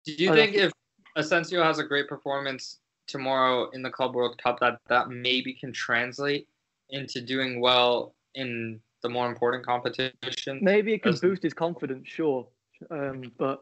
Do 0.06 0.12
you 0.12 0.34
I 0.34 0.36
think 0.36 0.56
if 0.56 0.74
Asensio 1.16 1.64
has 1.64 1.80
a 1.80 1.86
great 1.86 2.10
performance 2.10 2.80
tomorrow 3.08 3.70
in 3.70 3.82
the 3.82 3.90
Club 3.90 4.14
World 4.14 4.38
Cup, 4.44 4.60
that 4.60 4.82
that 4.90 5.08
maybe 5.08 5.54
can 5.54 5.72
translate 5.72 6.50
into 6.90 7.22
doing 7.22 7.62
well 7.62 8.14
in 8.36 8.82
the 9.04 9.10
more 9.10 9.30
important 9.30 9.66
competition? 9.66 10.60
Maybe 10.62 10.94
it 10.94 11.02
can 11.02 11.14
As- 11.14 11.22
boost 11.22 11.44
his 11.44 11.54
confidence, 11.54 12.10
sure, 12.10 12.46
um, 12.92 13.32
but 13.38 13.62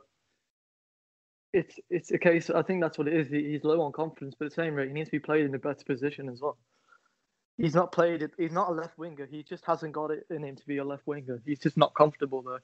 it's 1.56 1.80
it's 1.90 2.12
a 2.12 2.18
case. 2.18 2.50
I 2.50 2.62
think 2.62 2.82
that's 2.82 2.98
what 2.98 3.08
it 3.08 3.14
is. 3.14 3.30
He- 3.30 3.52
He's 3.52 3.64
low 3.64 3.82
on 3.82 3.92
confidence, 3.92 4.36
but 4.38 4.46
at 4.46 4.52
the 4.52 4.56
same 4.56 4.76
rate, 4.76 4.90
he 4.90 4.94
needs 4.94 5.08
to 5.08 5.12
be 5.12 5.20
played 5.20 5.46
in 5.46 5.52
the 5.52 5.58
better 5.58 5.84
position 5.86 6.30
as 6.30 6.42
well. 6.42 6.58
He's 7.58 7.74
not 7.74 7.94
played 7.94 8.22
it. 8.22 8.32
He's 8.38 8.52
not 8.52 8.70
a 8.70 8.74
left 8.74 8.98
winger. 8.98 9.26
He 9.26 9.42
just 9.42 9.64
hasn't 9.66 9.94
got 9.94 10.12
it 10.12 10.26
in 10.30 10.44
him 10.44 10.58
to 10.58 10.66
be 10.68 10.78
a 10.78 10.84
left 10.84 11.08
winger. 11.08 11.42
He's 11.46 11.60
just 11.60 11.78
not 11.78 11.94
comfortable 11.96 12.42
there. 12.42 12.62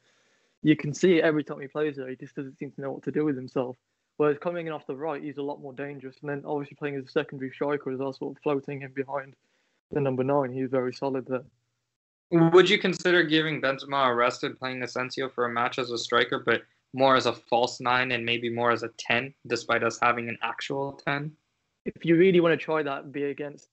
You 0.63 0.75
can 0.75 0.93
see 0.93 1.17
it 1.17 1.23
every 1.23 1.43
time 1.45 1.61
he 1.61 1.67
plays 1.67 1.95
there. 1.95 2.09
He 2.09 2.17
just 2.17 2.35
doesn't 2.35 2.57
seem 2.59 2.71
to 2.71 2.81
know 2.81 2.91
what 2.91 3.03
to 3.03 3.11
do 3.11 3.23
with 3.23 3.37
himself. 3.37 3.77
Whereas 4.17 4.37
coming 4.37 4.67
in 4.67 4.73
off 4.73 4.85
the 4.85 4.95
right, 4.95 5.23
he's 5.23 5.37
a 5.37 5.41
lot 5.41 5.61
more 5.61 5.73
dangerous. 5.73 6.17
And 6.21 6.29
then 6.29 6.43
obviously 6.45 6.75
playing 6.75 6.95
as 6.97 7.05
a 7.05 7.09
secondary 7.09 7.51
striker 7.51 7.89
as 7.91 7.99
well, 7.99 8.11
sort 8.11 8.35
of 8.35 8.43
floating 8.43 8.81
in 8.81 8.91
behind 8.91 9.35
the 9.91 10.01
number 10.01 10.23
nine. 10.25 10.51
He's 10.51 10.69
very 10.69 10.93
solid 10.93 11.25
there. 11.25 11.43
Would 12.31 12.69
you 12.69 12.77
consider 12.77 13.23
giving 13.23 13.61
Benzema 13.61 14.09
a 14.09 14.13
rest 14.13 14.43
and 14.43 14.57
playing 14.59 14.83
Asensio 14.83 15.29
for 15.29 15.45
a 15.45 15.49
match 15.49 15.79
as 15.79 15.91
a 15.91 15.97
striker, 15.97 16.39
but 16.45 16.63
more 16.93 17.15
as 17.15 17.25
a 17.25 17.33
false 17.33 17.79
nine 17.79 18.11
and 18.11 18.25
maybe 18.25 18.49
more 18.49 18.71
as 18.71 18.83
a 18.83 18.89
10, 18.97 19.33
despite 19.47 19.83
us 19.83 19.99
having 20.01 20.29
an 20.29 20.37
actual 20.41 20.93
10? 21.05 21.31
If 21.85 22.05
you 22.05 22.17
really 22.17 22.39
want 22.39 22.57
to 22.57 22.63
try 22.63 22.83
that, 22.83 23.11
be 23.11 23.23
against 23.23 23.69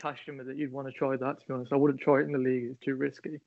Kashima 0.00 0.44
that 0.46 0.56
you'd 0.56 0.72
want 0.72 0.88
to 0.88 0.92
try 0.92 1.16
that, 1.16 1.40
to 1.40 1.46
be 1.46 1.54
honest. 1.54 1.72
I 1.72 1.76
wouldn't 1.76 2.00
try 2.00 2.20
it 2.20 2.24
in 2.24 2.32
the 2.32 2.38
league, 2.38 2.68
it's 2.70 2.80
too 2.80 2.96
risky. 2.96 3.40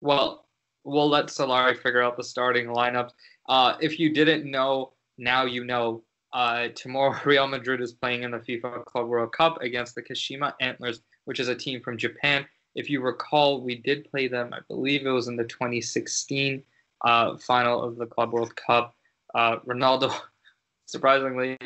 Well, 0.00 0.46
we'll 0.84 1.08
let 1.08 1.26
Solari 1.26 1.76
figure 1.76 2.02
out 2.02 2.16
the 2.16 2.24
starting 2.24 2.68
lineups. 2.68 3.10
Uh, 3.48 3.74
if 3.80 3.98
you 3.98 4.12
didn't 4.12 4.50
know, 4.50 4.92
now 5.18 5.44
you 5.44 5.64
know. 5.64 6.02
Uh, 6.32 6.68
tomorrow, 6.76 7.18
Real 7.24 7.48
Madrid 7.48 7.80
is 7.80 7.92
playing 7.92 8.22
in 8.22 8.30
the 8.30 8.38
FIFA 8.38 8.84
Club 8.84 9.08
World 9.08 9.32
Cup 9.32 9.60
against 9.62 9.94
the 9.94 10.02
Kashima 10.02 10.52
Antlers, 10.60 11.00
which 11.24 11.40
is 11.40 11.48
a 11.48 11.54
team 11.54 11.80
from 11.80 11.98
Japan. 11.98 12.46
If 12.74 12.88
you 12.88 13.00
recall, 13.00 13.60
we 13.62 13.76
did 13.76 14.10
play 14.10 14.28
them, 14.28 14.52
I 14.52 14.60
believe 14.68 15.04
it 15.04 15.10
was 15.10 15.28
in 15.28 15.36
the 15.36 15.44
2016 15.44 16.62
uh, 17.04 17.36
final 17.38 17.82
of 17.82 17.96
the 17.96 18.06
Club 18.06 18.32
World 18.32 18.54
Cup. 18.56 18.94
Uh, 19.34 19.56
Ronaldo, 19.60 20.12
surprisingly, 20.86 21.56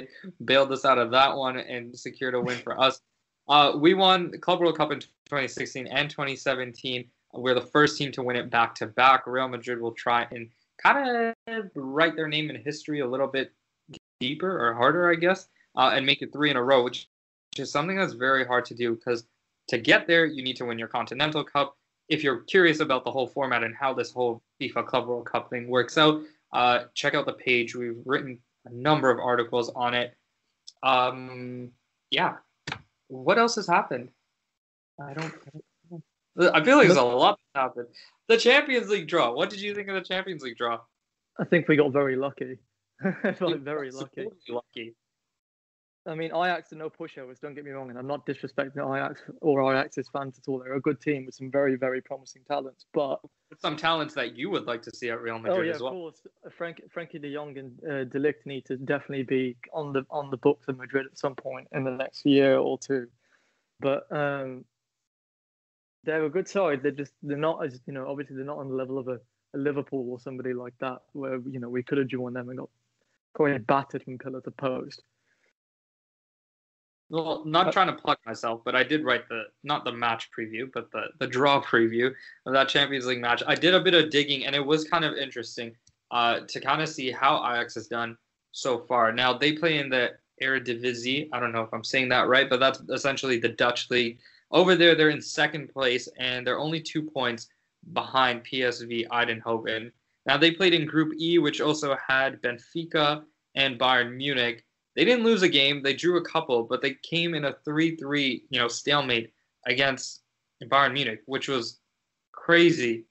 bailed 0.44 0.72
us 0.72 0.84
out 0.84 0.98
of 0.98 1.10
that 1.10 1.36
one 1.36 1.58
and 1.58 1.96
secured 1.98 2.34
a 2.34 2.40
win 2.40 2.58
for 2.58 2.80
us. 2.80 3.00
Uh, 3.48 3.72
we 3.76 3.94
won 3.94 4.30
the 4.30 4.38
Club 4.38 4.60
World 4.60 4.76
Cup 4.76 4.92
in 4.92 5.00
2016 5.00 5.86
and 5.88 6.08
2017. 6.08 7.04
We're 7.34 7.54
the 7.54 7.60
first 7.60 7.98
team 7.98 8.12
to 8.12 8.22
win 8.22 8.36
it 8.36 8.50
back 8.50 8.74
to 8.76 8.86
back. 8.86 9.26
Real 9.26 9.48
Madrid 9.48 9.80
will 9.80 9.92
try 9.92 10.26
and 10.30 10.48
kind 10.78 11.34
of 11.48 11.70
write 11.74 12.16
their 12.16 12.28
name 12.28 12.48
in 12.48 12.56
history 12.56 13.00
a 13.00 13.06
little 13.06 13.26
bit 13.26 13.52
deeper 14.20 14.68
or 14.68 14.74
harder, 14.74 15.10
I 15.10 15.16
guess, 15.16 15.48
uh, 15.76 15.92
and 15.94 16.06
make 16.06 16.22
it 16.22 16.32
three 16.32 16.50
in 16.50 16.56
a 16.56 16.62
row, 16.62 16.82
which, 16.82 17.08
which 17.52 17.60
is 17.60 17.70
something 17.70 17.96
that's 17.96 18.12
very 18.12 18.46
hard 18.46 18.64
to 18.66 18.74
do 18.74 18.94
because 18.94 19.26
to 19.68 19.78
get 19.78 20.06
there, 20.06 20.26
you 20.26 20.42
need 20.42 20.56
to 20.56 20.64
win 20.64 20.78
your 20.78 20.88
Continental 20.88 21.44
Cup. 21.44 21.76
If 22.08 22.22
you're 22.22 22.40
curious 22.42 22.80
about 22.80 23.04
the 23.04 23.10
whole 23.10 23.26
format 23.26 23.64
and 23.64 23.74
how 23.74 23.94
this 23.94 24.10
whole 24.10 24.42
FIFA 24.60 24.86
Club 24.86 25.06
World 25.06 25.26
Cup 25.26 25.48
thing 25.48 25.68
works 25.68 25.96
out, 25.96 26.20
uh, 26.52 26.84
check 26.94 27.14
out 27.14 27.26
the 27.26 27.32
page. 27.32 27.74
We've 27.74 27.96
written 28.04 28.38
a 28.66 28.70
number 28.70 29.10
of 29.10 29.18
articles 29.18 29.70
on 29.74 29.94
it. 29.94 30.14
Um, 30.82 31.70
yeah. 32.10 32.36
What 33.08 33.38
else 33.38 33.54
has 33.56 33.66
happened? 33.66 34.10
I 35.00 35.14
don't. 35.14 35.32
I 36.52 36.64
feel 36.64 36.76
like 36.76 36.88
there's 36.88 36.98
a 36.98 37.02
lot 37.02 37.38
that 37.54 37.60
happened. 37.60 37.88
The 38.28 38.36
Champions 38.36 38.88
League 38.88 39.08
draw. 39.08 39.32
What 39.32 39.50
did 39.50 39.60
you 39.60 39.74
think 39.74 39.88
of 39.88 39.94
the 39.94 40.00
Champions 40.00 40.42
League 40.42 40.56
draw? 40.56 40.80
I 41.38 41.44
think 41.44 41.68
we 41.68 41.76
got 41.76 41.92
very 41.92 42.16
lucky. 42.16 42.58
like 43.02 43.60
very 43.60 43.90
lucky. 43.90 44.26
Lucky. 44.48 44.94
I 46.06 46.14
mean, 46.14 46.30
Ajax 46.30 46.72
are 46.72 46.76
no 46.76 46.90
pushovers. 46.90 47.40
Don't 47.40 47.54
get 47.54 47.64
me 47.64 47.70
wrong, 47.70 47.88
and 47.88 47.98
I'm 47.98 48.06
not 48.06 48.26
disrespecting 48.26 48.76
Ajax 48.76 49.22
or 49.40 49.72
Ajax's 49.72 50.08
fans 50.08 50.38
at 50.38 50.46
all. 50.48 50.58
They're 50.58 50.74
a 50.74 50.80
good 50.80 51.00
team 51.00 51.24
with 51.24 51.34
some 51.34 51.50
very, 51.50 51.76
very 51.76 52.02
promising 52.02 52.42
talents. 52.46 52.84
But 52.92 53.20
some 53.58 53.76
talents 53.76 54.12
that 54.14 54.36
you 54.36 54.50
would 54.50 54.66
like 54.66 54.82
to 54.82 54.94
see 54.94 55.08
at 55.08 55.22
Real 55.22 55.38
Madrid 55.38 55.58
oh 55.58 55.62
yeah, 55.62 55.72
as 55.72 55.80
well. 55.80 55.92
of 55.92 55.94
course. 55.94 56.26
Frank, 56.56 56.82
Frenkie 56.94 57.22
De 57.22 57.32
Jong 57.32 57.56
and 57.56 57.78
uh, 57.84 58.04
De 58.04 58.18
Ligt 58.18 58.44
need 58.44 58.66
to 58.66 58.76
definitely 58.76 59.22
be 59.22 59.56
on 59.72 59.94
the 59.94 60.04
on 60.10 60.30
the 60.30 60.36
books 60.36 60.68
of 60.68 60.76
Madrid 60.76 61.06
at 61.10 61.18
some 61.18 61.34
point 61.34 61.68
in 61.72 61.84
the 61.84 61.90
next 61.90 62.26
year 62.26 62.58
or 62.58 62.76
two. 62.76 63.06
But 63.80 64.10
um, 64.12 64.66
they're 66.04 66.24
a 66.24 66.30
good 66.30 66.48
side. 66.48 66.82
They're 66.82 66.92
just 66.92 67.12
they're 67.22 67.38
not 67.38 67.64
as 67.64 67.80
you 67.86 67.94
know 67.94 68.06
obviously 68.08 68.36
they're 68.36 68.44
not 68.44 68.58
on 68.58 68.68
the 68.68 68.74
level 68.74 68.98
of 68.98 69.08
a, 69.08 69.20
a 69.54 69.58
Liverpool 69.58 70.10
or 70.10 70.20
somebody 70.20 70.52
like 70.52 70.74
that 70.80 70.98
where 71.12 71.40
you 71.50 71.60
know 71.60 71.70
we 71.70 71.82
could 71.82 71.98
have 71.98 72.08
joined 72.08 72.36
them 72.36 72.50
and 72.50 72.58
got 72.58 72.70
quite 73.32 73.66
battered 73.66 74.02
from 74.02 74.18
pillar 74.18 74.42
to 74.42 74.50
post. 74.50 75.02
Well, 77.14 77.44
not 77.44 77.72
trying 77.72 77.86
to 77.86 77.92
plug 77.92 78.18
myself, 78.26 78.62
but 78.64 78.74
I 78.74 78.82
did 78.82 79.04
write 79.04 79.28
the 79.28 79.44
not 79.62 79.84
the 79.84 79.92
match 79.92 80.30
preview, 80.36 80.68
but 80.74 80.90
the 80.90 81.04
the 81.20 81.28
draw 81.28 81.62
preview 81.72 82.12
of 82.44 82.52
that 82.52 82.68
Champions 82.68 83.06
League 83.06 83.20
match. 83.20 83.40
I 83.46 83.54
did 83.54 83.72
a 83.72 83.80
bit 83.80 83.94
of 83.94 84.10
digging, 84.10 84.46
and 84.46 84.56
it 84.56 84.66
was 84.66 84.82
kind 84.82 85.04
of 85.04 85.14
interesting 85.14 85.76
uh, 86.10 86.40
to 86.48 86.60
kind 86.60 86.82
of 86.82 86.88
see 86.88 87.12
how 87.12 87.36
Ajax 87.36 87.76
has 87.76 87.86
done 87.86 88.16
so 88.50 88.80
far. 88.80 89.12
Now 89.12 89.32
they 89.32 89.52
play 89.52 89.78
in 89.78 89.88
the 89.88 90.14
Eredivisie. 90.42 91.28
I 91.32 91.38
don't 91.38 91.52
know 91.52 91.62
if 91.62 91.72
I'm 91.72 91.84
saying 91.84 92.08
that 92.08 92.26
right, 92.26 92.50
but 92.50 92.58
that's 92.58 92.80
essentially 92.90 93.38
the 93.38 93.50
Dutch 93.50 93.90
league. 93.90 94.18
Over 94.50 94.74
there, 94.74 94.96
they're 94.96 95.10
in 95.10 95.22
second 95.22 95.68
place, 95.72 96.08
and 96.18 96.44
they're 96.44 96.58
only 96.58 96.80
two 96.80 97.02
points 97.02 97.46
behind 97.92 98.44
PSV 98.44 99.06
Eindhoven. 99.06 99.92
Now 100.26 100.36
they 100.36 100.50
played 100.50 100.74
in 100.74 100.84
Group 100.84 101.12
E, 101.16 101.38
which 101.38 101.60
also 101.60 101.96
had 102.08 102.42
Benfica 102.42 103.22
and 103.54 103.78
Bayern 103.78 104.16
Munich. 104.16 104.64
They 104.96 105.04
didn't 105.04 105.24
lose 105.24 105.42
a 105.42 105.48
game; 105.48 105.82
they 105.82 105.94
drew 105.94 106.18
a 106.18 106.24
couple, 106.24 106.64
but 106.64 106.80
they 106.80 106.94
came 107.02 107.34
in 107.34 107.44
a 107.44 107.56
three-three, 107.64 108.46
you 108.48 108.58
know, 108.60 108.68
stalemate 108.68 109.32
against 109.66 110.22
Bayern 110.62 110.92
Munich, 110.92 111.22
which 111.26 111.48
was 111.48 111.80
crazy. 112.32 113.04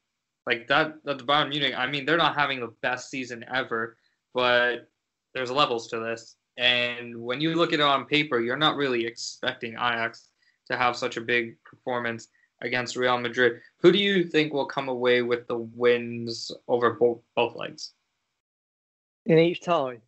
Like 0.46 0.68
that, 0.68 0.96
that 1.06 1.20
Bayern 1.20 1.50
Munich. 1.50 1.74
I 1.78 1.88
mean, 1.88 2.06
they're 2.06 2.18
not 2.18 2.36
having 2.36 2.60
the 2.60 2.74
best 2.82 3.10
season 3.10 3.46
ever, 3.54 3.98
but 4.34 4.90
there's 5.34 5.52
levels 5.52 5.88
to 5.90 6.00
this. 6.00 6.36
And 6.58 7.18
when 7.18 7.42
you 7.42 7.56
look 7.56 7.74
at 7.74 7.80
it 7.80 7.86
on 7.86 8.06
paper, 8.06 8.40
you're 8.40 8.58
not 8.58 8.76
really 8.76 9.06
expecting 9.06 9.74
Ajax 9.74 10.28
to 10.70 10.78
have 10.78 10.96
such 10.96 11.18
a 11.18 11.22
big 11.22 11.58
performance 11.64 12.28
against 12.62 12.96
Real 12.96 13.18
Madrid. 13.18 13.60
Who 13.80 13.92
do 13.92 13.98
you 13.98 14.24
think 14.26 14.54
will 14.54 14.66
come 14.66 14.90
away 14.90 15.22
with 15.22 15.48
the 15.48 15.58
wins 15.58 16.52
over 16.68 16.92
both, 16.92 17.22
both 17.36 17.56
legs? 17.56 17.94
In 19.26 19.40
each 19.40 19.62
tie? 19.62 20.00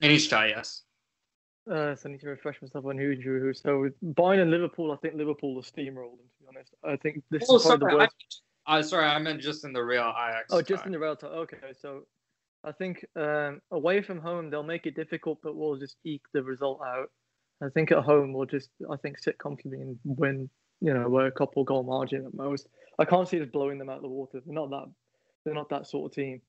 In 0.00 0.10
each 0.10 0.30
tie, 0.30 0.48
yes. 0.48 0.82
Uh, 1.70 1.96
so 1.96 2.08
I 2.08 2.12
need 2.12 2.20
to 2.20 2.28
refresh 2.28 2.62
myself 2.62 2.84
on 2.86 2.96
who 2.96 3.16
drew 3.16 3.40
who. 3.40 3.52
So 3.52 3.80
with 3.80 3.94
Bayern 4.14 4.42
and 4.42 4.50
Liverpool, 4.50 4.92
I 4.92 4.96
think 4.96 5.14
Liverpool 5.14 5.54
will 5.54 5.62
steamroll 5.62 6.16
them. 6.16 6.28
To 6.28 6.42
be 6.42 6.46
honest, 6.48 6.74
I 6.84 6.96
think 6.96 7.24
this 7.30 7.46
oh, 7.48 7.56
is 7.56 7.64
sorry, 7.64 7.78
the 7.78 7.86
worst. 7.86 8.42
I, 8.66 8.78
uh, 8.78 8.82
sorry, 8.82 9.06
I 9.06 9.18
meant 9.18 9.40
just 9.40 9.64
in 9.64 9.72
the 9.72 9.82
Real 9.82 10.02
Ajax. 10.02 10.46
Oh, 10.50 10.62
just 10.62 10.82
tie. 10.82 10.86
in 10.86 10.92
the 10.92 10.98
Real 10.98 11.16
tie. 11.16 11.26
Okay, 11.26 11.56
so 11.80 12.02
I 12.64 12.72
think 12.72 13.04
um, 13.16 13.60
away 13.72 14.00
from 14.00 14.20
home 14.20 14.50
they'll 14.50 14.62
make 14.62 14.86
it 14.86 14.94
difficult, 14.94 15.38
but 15.42 15.56
we'll 15.56 15.76
just 15.76 15.96
eke 16.04 16.22
the 16.32 16.42
result 16.42 16.80
out. 16.86 17.10
I 17.62 17.68
think 17.70 17.90
at 17.90 18.04
home 18.04 18.32
we'll 18.32 18.46
just 18.46 18.70
I 18.90 18.96
think 18.96 19.18
sit 19.18 19.38
comfortably 19.38 19.80
and 19.80 19.98
win. 20.04 20.48
You 20.80 20.94
know, 20.94 21.08
we're 21.08 21.26
a 21.26 21.32
couple 21.32 21.64
goal 21.64 21.82
margin 21.82 22.26
at 22.26 22.34
most. 22.34 22.68
I 22.98 23.04
can't 23.04 23.28
see 23.28 23.40
us 23.40 23.48
blowing 23.52 23.78
them 23.78 23.88
out 23.88 23.96
of 23.96 24.02
the 24.02 24.08
water. 24.08 24.40
They're 24.44 24.54
not 24.54 24.70
that. 24.70 24.86
They're 25.44 25.54
not 25.54 25.70
that 25.70 25.86
sort 25.86 26.12
of 26.12 26.14
team. 26.14 26.42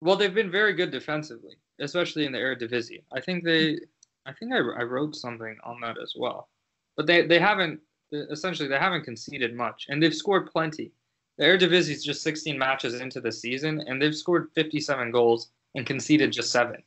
Well, 0.00 0.16
they've 0.16 0.34
been 0.34 0.50
very 0.50 0.74
good 0.74 0.90
defensively, 0.90 1.56
especially 1.80 2.26
in 2.26 2.32
the 2.32 2.38
Eredivisie. 2.38 3.02
I 3.12 3.20
think 3.20 3.44
they, 3.44 3.78
I 4.26 4.32
think 4.32 4.52
I, 4.52 4.58
I 4.58 4.82
wrote 4.82 5.14
something 5.14 5.56
on 5.64 5.80
that 5.80 5.96
as 6.02 6.14
well. 6.16 6.48
But 6.96 7.06
they, 7.06 7.26
they 7.26 7.38
haven't 7.38 7.80
essentially 8.12 8.68
they 8.68 8.78
haven't 8.78 9.04
conceded 9.04 9.54
much, 9.54 9.86
and 9.88 10.02
they've 10.02 10.14
scored 10.14 10.50
plenty. 10.50 10.92
The 11.38 11.44
Eredivisie 11.44 11.90
is 11.90 12.04
just 12.04 12.22
16 12.22 12.58
matches 12.58 13.00
into 13.00 13.20
the 13.20 13.32
season, 13.32 13.82
and 13.86 14.00
they've 14.00 14.16
scored 14.16 14.48
57 14.54 15.10
goals 15.10 15.50
and 15.74 15.84
conceded 15.84 16.32
just 16.32 16.50
seven. 16.50 16.82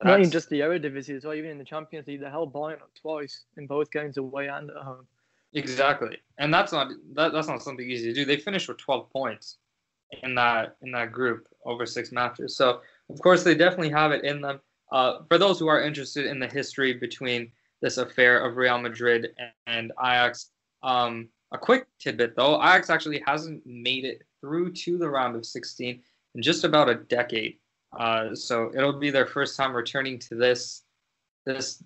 That's, 0.00 0.08
Not 0.08 0.20
even 0.20 0.30
just 0.30 0.50
the 0.50 0.60
Eredivisie 0.60 1.16
as 1.16 1.24
well, 1.24 1.34
even 1.34 1.50
in 1.50 1.58
the 1.58 1.64
Champions 1.64 2.06
League, 2.06 2.20
they 2.20 2.28
held 2.28 2.52
Bayern 2.52 2.82
up 2.82 2.90
twice 3.00 3.44
in 3.56 3.66
both 3.66 3.90
games 3.90 4.16
away 4.16 4.48
and 4.48 4.70
at 4.70 4.76
home. 4.76 5.06
Exactly, 5.52 6.18
and 6.38 6.52
that's 6.52 6.72
not 6.72 6.88
that, 7.14 7.32
that's 7.32 7.48
not 7.48 7.62
something 7.62 7.88
easy 7.88 8.08
to 8.08 8.12
do. 8.12 8.24
They 8.24 8.36
finished 8.36 8.68
with 8.68 8.78
12 8.78 9.08
points 9.10 9.56
in 10.22 10.34
that 10.34 10.76
in 10.82 10.90
that 10.92 11.12
group 11.12 11.48
over 11.64 11.86
six 11.86 12.12
matches. 12.12 12.56
So 12.56 12.80
of 13.10 13.20
course 13.20 13.42
they 13.42 13.54
definitely 13.54 13.90
have 13.90 14.12
it 14.12 14.24
in 14.24 14.40
them. 14.40 14.60
Uh, 14.92 15.18
for 15.28 15.38
those 15.38 15.58
who 15.58 15.66
are 15.66 15.82
interested 15.82 16.26
in 16.26 16.38
the 16.38 16.46
history 16.46 16.92
between 16.94 17.50
this 17.82 17.98
affair 17.98 18.38
of 18.38 18.56
Real 18.56 18.78
Madrid 18.78 19.28
and, 19.38 19.50
and 19.66 19.92
Ajax, 20.00 20.50
um, 20.82 21.28
a 21.52 21.58
quick 21.58 21.86
tidbit 21.98 22.36
though: 22.36 22.56
Ajax 22.56 22.90
actually 22.90 23.22
hasn't 23.26 23.62
made 23.66 24.04
it 24.04 24.22
through 24.40 24.72
to 24.72 24.98
the 24.98 25.08
round 25.08 25.36
of 25.36 25.44
16 25.44 26.02
in 26.34 26.42
just 26.42 26.64
about 26.64 26.88
a 26.88 26.94
decade. 26.94 27.58
Uh, 27.98 28.34
so 28.34 28.70
it'll 28.74 28.98
be 28.98 29.10
their 29.10 29.26
first 29.26 29.56
time 29.56 29.74
returning 29.74 30.18
to 30.18 30.34
this 30.34 30.82
this 31.44 31.82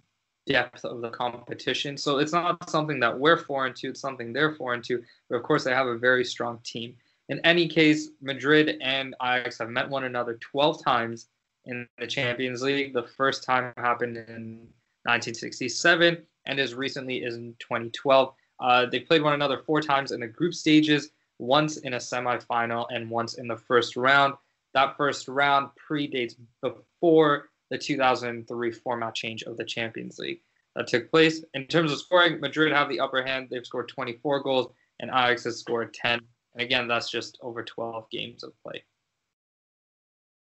depth 0.46 0.84
of 0.84 1.00
the 1.00 1.10
competition. 1.10 1.96
So 1.96 2.18
it's 2.18 2.32
not 2.32 2.68
something 2.68 2.98
that 3.00 3.18
we're 3.18 3.36
foreign 3.36 3.74
to; 3.74 3.90
it's 3.90 4.00
something 4.00 4.32
they're 4.32 4.54
foreign 4.54 4.82
to. 4.82 5.02
But 5.28 5.36
of 5.36 5.42
course, 5.42 5.64
they 5.64 5.72
have 5.72 5.86
a 5.86 5.98
very 5.98 6.24
strong 6.24 6.58
team. 6.64 6.96
In 7.30 7.38
any 7.44 7.68
case, 7.68 8.10
Madrid 8.20 8.76
and 8.80 9.14
Ajax 9.22 9.58
have 9.58 9.70
met 9.70 9.88
one 9.88 10.02
another 10.02 10.34
12 10.40 10.82
times 10.82 11.28
in 11.64 11.86
the 11.96 12.06
Champions 12.06 12.60
League. 12.60 12.92
The 12.92 13.06
first 13.16 13.44
time 13.44 13.72
happened 13.76 14.16
in 14.16 14.66
1967, 15.04 16.26
and 16.46 16.58
as 16.58 16.74
recently 16.74 17.24
as 17.24 17.36
in 17.36 17.54
2012. 17.60 18.34
Uh, 18.58 18.86
they 18.86 18.98
played 18.98 19.22
one 19.22 19.32
another 19.32 19.62
four 19.64 19.80
times 19.80 20.10
in 20.10 20.18
the 20.18 20.26
group 20.26 20.54
stages, 20.54 21.10
once 21.38 21.76
in 21.78 21.94
a 21.94 21.98
semifinal 21.98 22.86
and 22.90 23.08
once 23.08 23.34
in 23.34 23.46
the 23.46 23.56
first 23.56 23.94
round. 23.94 24.34
That 24.74 24.96
first 24.96 25.28
round 25.28 25.70
predates 25.88 26.34
before 26.60 27.50
the 27.70 27.78
2003 27.78 28.72
format 28.72 29.14
change 29.14 29.44
of 29.44 29.56
the 29.56 29.64
Champions 29.64 30.18
League 30.18 30.40
that 30.74 30.88
took 30.88 31.08
place. 31.12 31.44
In 31.54 31.66
terms 31.66 31.92
of 31.92 32.00
scoring, 32.00 32.40
Madrid 32.40 32.72
have 32.72 32.88
the 32.88 32.98
upper 32.98 33.22
hand. 33.22 33.48
They've 33.50 33.64
scored 33.64 33.88
24 33.88 34.40
goals, 34.40 34.72
and 34.98 35.10
Ajax 35.10 35.44
has 35.44 35.60
scored 35.60 35.94
10. 35.94 36.20
And 36.54 36.62
again, 36.62 36.88
that's 36.88 37.10
just 37.10 37.38
over 37.42 37.62
12 37.62 38.10
games 38.10 38.42
of 38.42 38.52
play. 38.62 38.84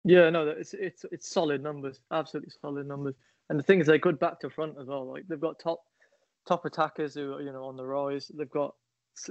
Yeah, 0.05 0.29
no, 0.29 0.47
it's 0.49 0.73
it's 0.73 1.05
it's 1.11 1.29
solid 1.29 1.63
numbers, 1.63 2.01
absolutely 2.11 2.51
solid 2.61 2.87
numbers. 2.87 3.15
And 3.49 3.57
the 3.57 3.63
thing 3.63 3.79
is, 3.79 3.87
they're 3.87 3.97
good 3.97 4.19
back 4.19 4.39
to 4.41 4.49
front 4.49 4.75
as 4.79 4.87
well. 4.87 5.09
Like 5.09 5.27
they've 5.27 5.39
got 5.39 5.59
top 5.59 5.81
top 6.45 6.65
attackers 6.65 7.13
who 7.13 7.33
are 7.33 7.41
you 7.41 7.53
know 7.53 7.63
on 7.63 7.77
the 7.77 7.85
rise. 7.85 8.29
They've 8.33 8.49
got 8.49 8.75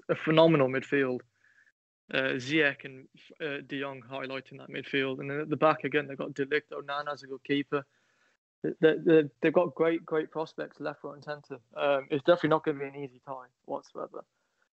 a 0.09 0.15
phenomenal 0.15 0.69
midfield. 0.69 1.21
Uh, 2.13 2.35
Ziyech 2.37 2.85
and 2.85 3.07
uh, 3.41 3.63
De 3.67 3.81
Jong 3.81 4.03
highlighting 4.11 4.59
that 4.59 4.71
midfield, 4.71 5.21
and 5.21 5.31
then 5.31 5.41
at 5.41 5.51
the 5.51 5.57
back 5.57 5.85
again 5.85 6.07
they've 6.07 6.19
got 6.19 6.35
De 6.35 6.47
Ligt, 6.47 6.73
Onana 6.73 7.13
as 7.13 7.23
a 7.23 7.27
good 7.27 7.45
keeper. 7.45 7.85
They, 8.63 8.95
they, 9.05 9.25
they've 9.41 9.53
got 9.53 9.75
great 9.75 10.05
great 10.07 10.31
prospects 10.31 10.81
left, 10.81 11.05
right, 11.05 11.15
and 11.15 11.25
centre. 11.25 11.59
Um, 11.77 12.07
it's 12.11 12.25
definitely 12.25 12.51
not 12.51 12.65
going 12.65 12.79
to 12.79 12.85
be 12.85 12.89
an 12.89 13.05
easy 13.05 13.21
tie 13.27 13.47
whatsoever. 13.67 14.25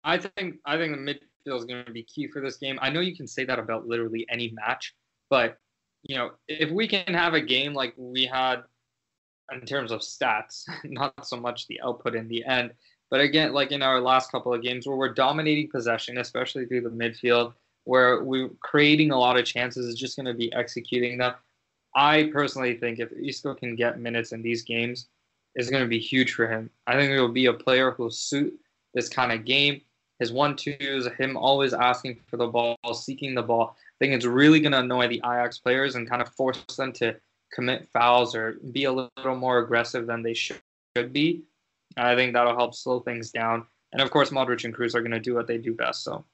I 0.06 0.18
think 0.18 0.56
I 0.64 0.78
think 0.78 0.94
the 0.94 1.02
midfield 1.02 1.58
is 1.58 1.64
going 1.64 1.84
to 1.84 1.92
be 1.92 2.04
key 2.04 2.28
for 2.28 2.40
this 2.40 2.56
game. 2.56 2.78
I 2.80 2.90
know 2.90 3.00
you 3.00 3.16
can 3.16 3.26
say 3.26 3.44
that 3.44 3.58
about 3.58 3.88
literally 3.88 4.24
any 4.30 4.52
match, 4.52 4.94
but 5.28 5.58
you 6.04 6.16
know 6.16 6.30
if 6.46 6.70
we 6.70 6.86
can 6.86 7.12
have 7.12 7.34
a 7.34 7.40
game 7.40 7.74
like 7.74 7.92
we 7.96 8.24
had 8.24 8.62
in 9.52 9.62
terms 9.66 9.90
of 9.90 10.00
stats, 10.00 10.64
not 10.84 11.26
so 11.26 11.36
much 11.36 11.66
the 11.66 11.80
output 11.84 12.14
in 12.14 12.28
the 12.28 12.44
end. 12.44 12.72
But 13.10 13.20
again, 13.20 13.52
like 13.52 13.72
in 13.72 13.82
our 13.82 14.00
last 14.00 14.30
couple 14.30 14.54
of 14.54 14.62
games 14.62 14.86
where 14.86 14.96
we're 14.96 15.12
dominating 15.12 15.68
possession, 15.68 16.18
especially 16.18 16.66
through 16.66 16.82
the 16.82 16.90
midfield, 16.90 17.54
where 17.84 18.22
we're 18.22 18.50
creating 18.60 19.10
a 19.10 19.18
lot 19.18 19.38
of 19.38 19.44
chances, 19.44 19.86
is 19.86 19.94
just 19.94 20.16
going 20.16 20.26
to 20.26 20.34
be 20.34 20.52
executing 20.52 21.18
them. 21.18 21.34
I 21.94 22.30
personally 22.32 22.76
think 22.76 22.98
if 22.98 23.12
Isco 23.12 23.54
can 23.54 23.76
get 23.76 24.00
minutes 24.00 24.32
in 24.32 24.42
these 24.42 24.62
games, 24.62 25.06
it's 25.54 25.70
going 25.70 25.82
to 25.82 25.88
be 25.88 25.98
huge 25.98 26.34
for 26.34 26.48
him. 26.48 26.68
I 26.86 26.94
think 26.94 27.10
will 27.12 27.28
be 27.28 27.46
a 27.46 27.52
player 27.52 27.92
who'll 27.92 28.10
suit 28.10 28.58
this 28.92 29.08
kind 29.08 29.32
of 29.32 29.44
game. 29.44 29.80
His 30.18 30.32
one 30.32 30.56
twos, 30.56 31.06
him 31.18 31.36
always 31.36 31.74
asking 31.74 32.20
for 32.26 32.36
the 32.36 32.46
ball, 32.46 32.76
seeking 32.94 33.34
the 33.34 33.42
ball. 33.42 33.76
I 33.78 33.96
think 33.98 34.14
it's 34.14 34.24
really 34.24 34.60
going 34.60 34.72
to 34.72 34.78
annoy 34.78 35.08
the 35.08 35.18
Ajax 35.18 35.58
players 35.58 35.94
and 35.94 36.08
kind 36.08 36.22
of 36.22 36.28
force 36.30 36.64
them 36.76 36.92
to 36.94 37.16
commit 37.52 37.86
fouls 37.92 38.34
or 38.34 38.58
be 38.72 38.84
a 38.84 38.92
little 38.92 39.36
more 39.36 39.58
aggressive 39.58 40.06
than 40.06 40.22
they 40.22 40.34
should 40.34 40.58
be. 41.12 41.42
I 41.96 42.14
think 42.14 42.32
that'll 42.32 42.56
help 42.56 42.74
slow 42.74 43.00
things 43.00 43.30
down. 43.30 43.66
And 43.92 44.02
of 44.02 44.10
course, 44.10 44.30
Modric 44.30 44.64
and 44.64 44.74
Kroos 44.74 44.94
are 44.94 45.00
going 45.00 45.12
to 45.12 45.20
do 45.20 45.34
what 45.34 45.46
they 45.46 45.58
do 45.58 45.74
best. 45.74 46.02
So 46.02 46.24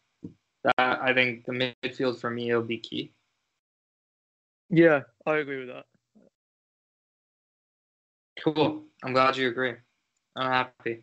that 0.64 0.74
I 0.78 1.12
think 1.12 1.44
the 1.44 1.74
midfield 1.84 2.20
for 2.20 2.30
me 2.30 2.52
will 2.54 2.62
be 2.62 2.78
key. 2.78 3.12
Yeah, 4.70 5.02
I 5.26 5.36
agree 5.36 5.58
with 5.58 5.68
that. 5.68 5.84
Cool. 8.42 8.82
I'm 9.04 9.12
glad 9.12 9.36
you 9.36 9.48
agree. 9.48 9.74
I'm 10.34 10.50
happy. 10.50 11.02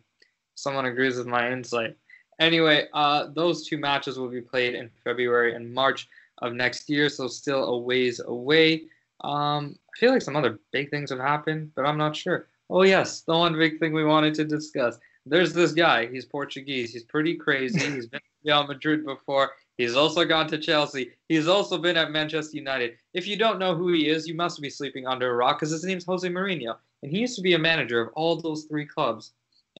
Someone 0.56 0.86
agrees 0.86 1.16
with 1.16 1.26
my 1.26 1.50
insight. 1.50 1.96
Anyway, 2.40 2.88
uh, 2.94 3.26
those 3.34 3.66
two 3.66 3.76
matches 3.76 4.18
will 4.18 4.28
be 4.28 4.40
played 4.40 4.74
in 4.74 4.90
February 5.04 5.54
and 5.54 5.72
March 5.72 6.08
of 6.38 6.54
next 6.54 6.88
year, 6.88 7.10
so 7.10 7.28
still 7.28 7.64
a 7.64 7.78
ways 7.78 8.18
away. 8.24 8.84
Um, 9.20 9.78
I 9.94 9.98
feel 9.98 10.12
like 10.12 10.22
some 10.22 10.36
other 10.36 10.58
big 10.72 10.90
things 10.90 11.10
have 11.10 11.18
happened, 11.18 11.72
but 11.76 11.84
I'm 11.84 11.98
not 11.98 12.16
sure. 12.16 12.48
Oh 12.70 12.82
yes, 12.82 13.20
the 13.20 13.36
one 13.36 13.58
big 13.58 13.78
thing 13.78 13.92
we 13.92 14.04
wanted 14.04 14.34
to 14.34 14.44
discuss. 14.44 14.98
There's 15.26 15.52
this 15.52 15.72
guy. 15.72 16.06
He's 16.06 16.24
Portuguese. 16.24 16.92
He's 16.92 17.04
pretty 17.04 17.34
crazy. 17.34 17.78
He's 17.78 18.06
been 18.06 18.20
to 18.20 18.26
Real 18.50 18.66
Madrid 18.66 19.04
before. 19.04 19.50
He's 19.76 19.94
also 19.94 20.24
gone 20.24 20.48
to 20.48 20.58
Chelsea. 20.58 21.10
He's 21.28 21.46
also 21.46 21.76
been 21.76 21.98
at 21.98 22.10
Manchester 22.10 22.56
United. 22.56 22.96
If 23.12 23.26
you 23.26 23.36
don't 23.36 23.58
know 23.58 23.74
who 23.74 23.92
he 23.92 24.08
is, 24.08 24.26
you 24.26 24.34
must 24.34 24.62
be 24.62 24.70
sleeping 24.70 25.06
under 25.06 25.30
a 25.30 25.34
rock 25.34 25.58
because 25.58 25.70
his 25.70 25.84
name's 25.84 26.06
Jose 26.06 26.26
Mourinho, 26.26 26.76
and 27.02 27.12
he 27.12 27.18
used 27.18 27.36
to 27.36 27.42
be 27.42 27.52
a 27.52 27.58
manager 27.58 28.00
of 28.00 28.08
all 28.14 28.36
those 28.36 28.64
three 28.64 28.86
clubs. 28.86 29.32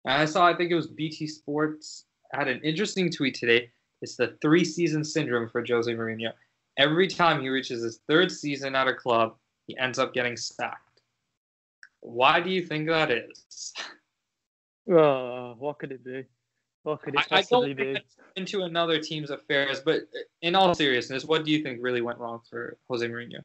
And 0.04 0.12
I 0.14 0.26
saw, 0.26 0.46
I 0.46 0.54
think 0.54 0.70
it 0.70 0.74
was 0.74 0.86
BT 0.86 1.26
Sports 1.26 2.04
had 2.32 2.48
an 2.48 2.60
interesting 2.62 3.10
tweet 3.10 3.34
today. 3.34 3.70
It's 4.02 4.16
the 4.16 4.36
three 4.40 4.64
season 4.64 5.04
syndrome 5.04 5.48
for 5.48 5.64
Jose 5.66 5.92
Mourinho 5.92 6.32
every 6.80 7.06
time 7.06 7.40
he 7.40 7.48
reaches 7.48 7.82
his 7.82 8.00
third 8.08 8.32
season 8.32 8.74
at 8.74 8.88
a 8.88 8.94
club, 8.94 9.36
he 9.66 9.76
ends 9.78 9.98
up 9.98 10.14
getting 10.14 10.36
sacked. 10.36 11.02
Why 12.00 12.40
do 12.40 12.50
you 12.50 12.66
think 12.66 12.88
that 12.88 13.10
is? 13.10 13.72
Uh, 14.90 15.52
what 15.54 15.78
could 15.78 15.92
it 15.92 16.02
be? 16.02 16.24
What 16.82 17.00
could 17.00 17.14
it 17.14 17.28
possibly 17.28 17.68
I, 17.68 17.70
I 17.70 17.74
be? 17.74 17.96
Into 18.34 18.62
another 18.62 18.98
team's 18.98 19.30
affairs, 19.30 19.78
but 19.78 20.00
in 20.42 20.56
all 20.56 20.74
seriousness, 20.74 21.24
what 21.24 21.44
do 21.44 21.52
you 21.52 21.62
think 21.62 21.78
really 21.80 22.00
went 22.00 22.18
wrong 22.18 22.40
for 22.50 22.76
Jose 22.88 23.06
Mourinho? 23.06 23.44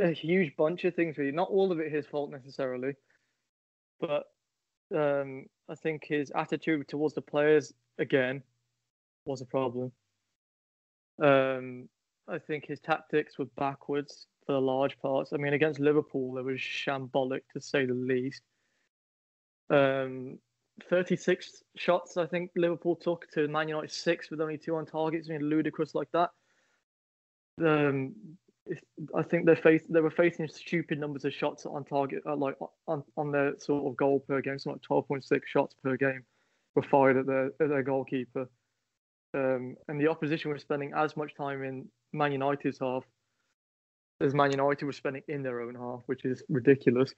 A 0.00 0.12
huge 0.12 0.56
bunch 0.56 0.84
of 0.84 0.94
things, 0.94 1.18
really. 1.18 1.32
Not 1.32 1.50
all 1.50 1.70
of 1.70 1.80
it 1.80 1.92
his 1.92 2.06
fault 2.06 2.30
necessarily, 2.30 2.94
but 4.00 4.24
um, 4.94 5.46
I 5.68 5.74
think 5.74 6.04
his 6.04 6.30
attitude 6.34 6.88
towards 6.88 7.14
the 7.14 7.22
players 7.22 7.72
again 7.98 8.42
was 9.24 9.40
a 9.40 9.46
problem. 9.46 9.92
Um, 11.22 11.88
I 12.28 12.38
think 12.38 12.66
his 12.66 12.80
tactics 12.80 13.38
were 13.38 13.46
backwards 13.56 14.26
for 14.46 14.52
the 14.52 14.60
large 14.60 14.98
parts. 14.98 15.32
I 15.32 15.36
mean, 15.36 15.54
against 15.54 15.80
Liverpool, 15.80 16.38
it 16.38 16.44
was 16.44 16.60
shambolic 16.60 17.42
to 17.52 17.60
say 17.60 17.86
the 17.86 17.94
least. 17.94 18.42
Um, 19.70 20.38
36 20.88 21.62
shots, 21.76 22.16
I 22.16 22.26
think 22.26 22.50
Liverpool 22.54 22.96
took 22.96 23.30
to 23.32 23.48
Man 23.48 23.68
United 23.68 23.90
six 23.90 24.30
with 24.30 24.40
only 24.40 24.58
two 24.58 24.76
on 24.76 24.86
targets. 24.86 25.28
I 25.28 25.32
mean, 25.32 25.48
ludicrous 25.48 25.94
like 25.94 26.10
that. 26.12 26.30
Um, 27.64 28.14
I 29.14 29.22
think 29.22 29.46
they 29.46 29.54
faced 29.54 29.92
they 29.92 30.00
were 30.00 30.10
facing 30.10 30.48
stupid 30.48 30.98
numbers 30.98 31.24
of 31.24 31.32
shots 31.32 31.66
on 31.66 31.84
target, 31.84 32.22
uh, 32.26 32.36
like 32.36 32.56
on, 32.88 33.04
on 33.16 33.30
their 33.30 33.58
sort 33.58 33.86
of 33.86 33.96
goal 33.96 34.20
per 34.20 34.40
game, 34.40 34.58
something 34.58 34.80
like 34.90 35.06
12.6 35.08 35.40
shots 35.46 35.74
per 35.82 35.96
game 35.96 36.24
were 36.74 36.82
fired 36.82 37.16
at 37.16 37.26
their 37.26 37.46
at 37.60 37.68
their 37.68 37.82
goalkeeper. 37.82 38.48
Um, 39.34 39.76
and 39.88 40.00
the 40.00 40.08
opposition 40.08 40.50
were 40.50 40.58
spending 40.58 40.92
as 40.96 41.16
much 41.16 41.34
time 41.34 41.62
in 41.62 41.88
Man 42.12 42.32
United's 42.32 42.78
half 42.80 43.04
as 44.20 44.34
Man 44.34 44.50
United 44.50 44.84
were 44.84 44.92
spending 44.92 45.22
in 45.28 45.42
their 45.42 45.60
own 45.60 45.74
half, 45.74 46.00
which 46.06 46.24
is 46.24 46.42
ridiculous. 46.48 47.14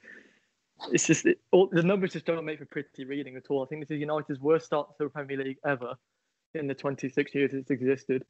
It's 0.93 1.07
just 1.07 1.27
it, 1.27 1.39
all, 1.51 1.69
the 1.71 1.83
numbers 1.83 2.13
just 2.13 2.27
don't 2.27 2.45
make 2.45 2.59
for 2.59 2.67
pretty 2.67 3.05
reading 3.05 3.37
at 3.37 3.45
all. 3.51 3.63
I 3.63 3.67
think 3.67 3.83
this 3.83 3.95
is 3.95 4.01
United's 4.01 4.41
worst 4.41 4.67
start 4.67 4.97
to 4.99 5.05
the 5.05 5.11
Premier 5.11 5.37
League 5.37 5.59
ever 5.65 5.95
in 6.55 6.67
the 6.67 6.75
26 6.75 7.35
years 7.35 7.53
it's 7.53 7.71
existed. 7.71 8.25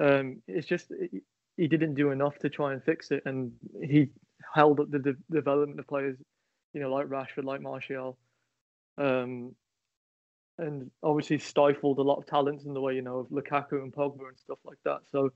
Um, 0.00 0.42
it's 0.46 0.66
just 0.66 0.90
it, 0.90 1.22
he 1.56 1.68
didn't 1.68 1.94
do 1.94 2.10
enough 2.10 2.38
to 2.38 2.48
try 2.48 2.72
and 2.72 2.82
fix 2.82 3.10
it, 3.10 3.22
and 3.26 3.52
he 3.82 4.10
held 4.54 4.80
up 4.80 4.90
the 4.90 4.98
de- 4.98 5.16
development 5.30 5.80
of 5.80 5.86
players, 5.86 6.16
you 6.72 6.80
know, 6.80 6.92
like 6.92 7.06
Rashford, 7.06 7.44
like 7.44 7.60
Martial, 7.60 8.18
um, 8.98 9.54
and 10.58 10.90
obviously 11.02 11.38
stifled 11.38 11.98
a 11.98 12.02
lot 12.02 12.18
of 12.18 12.26
talents 12.26 12.64
in 12.64 12.74
the 12.74 12.80
way 12.80 12.94
you 12.94 13.02
know 13.02 13.18
of 13.18 13.28
Lukaku 13.28 13.82
and 13.82 13.92
Pogba 13.92 14.28
and 14.28 14.38
stuff 14.38 14.58
like 14.64 14.78
that. 14.84 15.00
So 15.10 15.30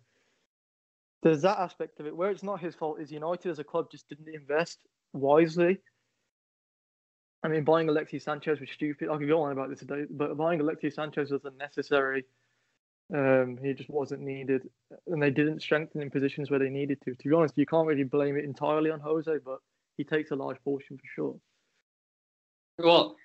there's 1.22 1.42
that 1.42 1.58
aspect 1.58 2.00
of 2.00 2.06
it 2.06 2.16
where 2.16 2.30
it's 2.30 2.42
not 2.42 2.60
his 2.60 2.74
fault. 2.74 3.00
Is 3.00 3.12
United 3.12 3.50
as 3.50 3.58
a 3.58 3.64
club 3.64 3.90
just 3.90 4.08
didn't 4.08 4.34
invest 4.34 4.78
wisely. 5.12 5.78
I 7.42 7.48
mean, 7.48 7.64
buying 7.64 7.88
Alexis 7.88 8.24
Sanchez 8.24 8.60
was 8.60 8.70
stupid. 8.70 9.08
I 9.08 9.16
could 9.16 9.28
go 9.28 9.42
on 9.42 9.52
about 9.52 9.70
this 9.70 9.78
today, 9.78 10.04
but 10.10 10.36
buying 10.36 10.60
Alexis 10.60 10.94
Sanchez 10.94 11.30
was 11.30 11.44
unnecessary. 11.44 12.24
Um, 13.12 13.58
he 13.62 13.72
just 13.74 13.90
wasn't 13.90 14.22
needed, 14.22 14.68
and 15.06 15.22
they 15.22 15.30
didn't 15.30 15.60
strengthen 15.60 16.00
in 16.00 16.10
positions 16.10 16.50
where 16.50 16.60
they 16.60 16.68
needed 16.68 16.98
to. 17.04 17.14
To 17.14 17.28
be 17.28 17.34
honest, 17.34 17.58
you 17.58 17.66
can't 17.66 17.86
really 17.86 18.04
blame 18.04 18.36
it 18.36 18.44
entirely 18.44 18.90
on 18.90 19.00
Jose, 19.00 19.38
but 19.44 19.58
he 19.96 20.04
takes 20.04 20.30
a 20.30 20.36
large 20.36 20.62
portion 20.62 20.96
for 20.96 21.06
sure. 21.14 21.36
Well, 22.78 23.16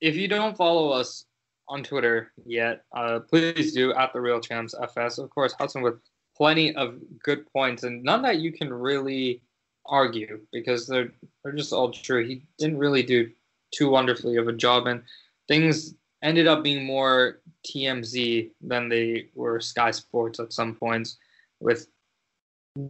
if 0.00 0.16
you 0.16 0.28
don't 0.28 0.56
follow 0.56 0.90
us 0.90 1.24
on 1.68 1.82
Twitter 1.82 2.32
yet, 2.44 2.84
uh, 2.94 3.20
please 3.20 3.72
do 3.72 3.94
at 3.94 4.12
the 4.12 4.20
Real 4.20 4.40
Champs 4.40 4.74
FS. 4.80 5.18
Of 5.18 5.30
course, 5.30 5.54
Hudson 5.58 5.82
with 5.82 5.98
plenty 6.36 6.74
of 6.74 6.98
good 7.22 7.50
points 7.52 7.82
and 7.84 8.02
none 8.02 8.22
that 8.22 8.38
you 8.38 8.52
can 8.52 8.72
really 8.72 9.42
argue 9.86 10.40
because 10.52 10.86
they're 10.86 11.12
they're 11.42 11.52
just 11.52 11.72
all 11.72 11.90
true. 11.90 12.26
He 12.26 12.42
didn't 12.58 12.78
really 12.78 13.02
do 13.02 13.30
too 13.72 13.90
wonderfully 13.90 14.36
of 14.36 14.48
a 14.48 14.52
job, 14.52 14.86
and 14.86 15.02
things 15.48 15.94
ended 16.22 16.46
up 16.46 16.62
being 16.62 16.84
more 16.84 17.40
TMZ 17.66 18.50
than 18.60 18.88
they 18.88 19.28
were 19.34 19.60
Sky 19.60 19.90
Sports 19.90 20.40
at 20.40 20.52
some 20.52 20.74
points, 20.74 21.18
with 21.60 21.86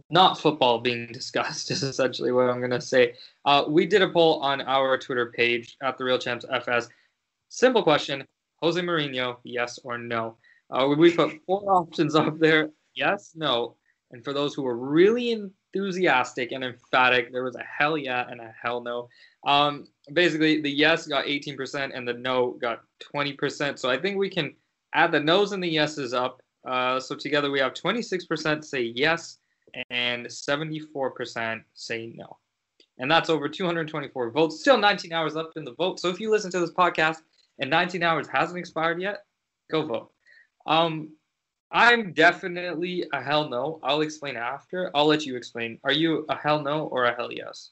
not 0.09 0.39
football 0.39 0.79
being 0.79 1.07
discussed. 1.11 1.71
Is 1.71 1.83
essentially 1.83 2.31
what 2.31 2.49
I'm 2.49 2.61
gonna 2.61 2.81
say. 2.81 3.15
Uh, 3.45 3.65
we 3.67 3.85
did 3.85 4.01
a 4.01 4.09
poll 4.09 4.39
on 4.39 4.61
our 4.61 4.97
Twitter 4.97 5.31
page 5.31 5.77
at 5.81 5.97
the 5.97 6.03
Real 6.03 6.19
Champs 6.19 6.45
FS. 6.51 6.89
Simple 7.49 7.83
question: 7.83 8.25
Jose 8.61 8.79
Mourinho, 8.79 9.37
yes 9.43 9.79
or 9.83 9.97
no? 9.97 10.37
Uh, 10.69 10.87
we 10.97 11.13
put 11.13 11.39
four 11.45 11.61
options 11.67 12.15
up 12.15 12.39
there: 12.39 12.69
yes, 12.95 13.33
no. 13.35 13.75
And 14.11 14.23
for 14.23 14.31
those 14.31 14.53
who 14.53 14.61
were 14.61 14.77
really 14.77 15.31
enthusiastic 15.31 16.51
and 16.51 16.63
emphatic, 16.63 17.31
there 17.31 17.43
was 17.43 17.55
a 17.55 17.63
hell 17.63 17.97
yeah 17.97 18.27
and 18.29 18.39
a 18.39 18.53
hell 18.61 18.81
no. 18.81 19.09
Um, 19.43 19.87
basically, 20.11 20.61
the 20.61 20.69
yes 20.69 21.07
got 21.07 21.25
18% 21.25 21.91
and 21.93 22.07
the 22.07 22.13
no 22.13 22.51
got 22.61 22.81
20%. 23.15 23.79
So 23.79 23.89
I 23.89 23.97
think 23.97 24.17
we 24.17 24.29
can 24.29 24.53
add 24.93 25.11
the 25.11 25.19
no's 25.19 25.51
and 25.51 25.63
the 25.63 25.67
yeses 25.67 26.13
up. 26.13 26.41
Uh, 26.67 26.99
so 26.99 27.15
together 27.15 27.51
we 27.51 27.59
have 27.59 27.73
26% 27.73 28.63
say 28.63 28.93
yes 28.95 29.37
and 29.89 30.25
74% 30.25 31.61
say 31.73 32.13
no. 32.15 32.37
And 32.99 33.09
that's 33.09 33.29
over 33.29 33.49
224 33.49 34.31
votes. 34.31 34.59
Still 34.59 34.77
19 34.77 35.11
hours 35.13 35.35
left 35.35 35.57
in 35.57 35.63
the 35.63 35.73
vote. 35.73 35.99
So 35.99 36.09
if 36.09 36.19
you 36.19 36.29
listen 36.29 36.51
to 36.51 36.59
this 36.59 36.71
podcast 36.71 37.17
and 37.59 37.69
19 37.69 38.03
hours 38.03 38.27
hasn't 38.27 38.59
expired 38.59 39.01
yet, 39.01 39.25
go 39.71 39.85
vote. 39.85 40.11
Um, 40.65 41.09
I'm 41.71 42.13
definitely 42.13 43.05
a 43.13 43.21
hell 43.21 43.49
no. 43.49 43.79
I'll 43.81 44.01
explain 44.01 44.35
after. 44.37 44.91
I'll 44.93 45.07
let 45.07 45.25
you 45.25 45.35
explain. 45.35 45.79
Are 45.83 45.91
you 45.91 46.25
a 46.29 46.35
hell 46.35 46.61
no 46.61 46.85
or 46.85 47.05
a 47.05 47.15
hell 47.15 47.31
yes? 47.31 47.71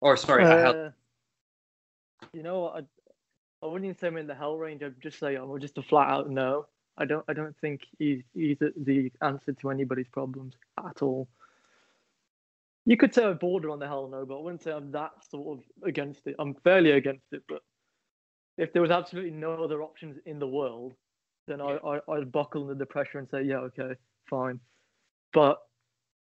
Or 0.00 0.16
sorry, 0.16 0.44
a 0.44 0.60
hell. 0.60 0.92
You 2.32 2.42
know, 2.42 2.68
I, 2.68 2.80
I 3.62 3.66
wouldn't 3.66 3.98
say 3.98 4.08
I'm 4.08 4.16
in 4.16 4.26
the 4.26 4.34
hell 4.34 4.56
range. 4.56 4.82
I'd 4.82 5.00
just 5.00 5.18
say 5.18 5.36
I'm 5.36 5.58
just 5.60 5.78
a 5.78 5.82
flat 5.82 6.10
out 6.10 6.30
no. 6.30 6.66
I 6.98 7.04
don't. 7.04 7.24
I 7.28 7.32
don't 7.32 7.56
think 7.60 7.82
he's 7.98 8.22
he's 8.34 8.58
the 8.58 9.12
answer 9.22 9.52
to 9.52 9.70
anybody's 9.70 10.08
problems 10.08 10.54
at 10.84 11.00
all. 11.00 11.28
You 12.84 12.96
could 12.96 13.14
say 13.14 13.24
a 13.24 13.34
border 13.34 13.70
on 13.70 13.78
the 13.78 13.86
hell 13.86 14.08
no, 14.08 14.24
but 14.26 14.38
I 14.38 14.42
wouldn't 14.42 14.62
say 14.62 14.72
I'm 14.72 14.90
that 14.92 15.12
sort 15.30 15.58
of 15.58 15.64
against 15.86 16.26
it. 16.26 16.34
I'm 16.38 16.54
fairly 16.64 16.92
against 16.92 17.26
it, 17.32 17.42
but 17.48 17.62
if 18.56 18.72
there 18.72 18.82
was 18.82 18.90
absolutely 18.90 19.30
no 19.30 19.62
other 19.62 19.82
options 19.82 20.18
in 20.26 20.38
the 20.38 20.48
world, 20.48 20.94
then 21.46 21.60
I, 21.60 21.76
I 21.76 22.00
I'd 22.10 22.32
buckle 22.32 22.62
under 22.62 22.74
the 22.74 22.86
pressure 22.86 23.18
and 23.18 23.28
say, 23.28 23.42
yeah, 23.42 23.58
okay, 23.58 23.94
fine. 24.28 24.58
But 25.32 25.58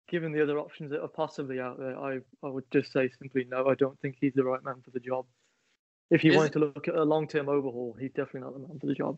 given 0.07 0.31
the 0.31 0.43
other 0.43 0.59
options 0.59 0.91
that 0.91 1.01
are 1.01 1.07
possibly 1.07 1.59
out 1.59 1.79
there, 1.79 1.97
I 1.97 2.19
I 2.43 2.49
would 2.49 2.69
just 2.71 2.91
say 2.91 3.09
simply 3.17 3.45
no. 3.49 3.67
I 3.67 3.75
don't 3.75 3.99
think 4.01 4.17
he's 4.19 4.33
the 4.35 4.43
right 4.43 4.63
man 4.63 4.81
for 4.83 4.91
the 4.91 4.99
job. 4.99 5.25
If 6.11 6.23
you 6.23 6.31
Is 6.31 6.37
wanted 6.37 6.49
it- 6.49 6.53
to 6.53 6.59
look 6.59 6.87
at 6.87 6.95
a 6.95 7.03
long 7.03 7.27
term 7.27 7.49
overhaul, 7.49 7.95
he's 7.99 8.11
definitely 8.11 8.41
not 8.41 8.53
the 8.53 8.59
man 8.67 8.79
for 8.79 8.87
the 8.87 8.93
job. 8.95 9.17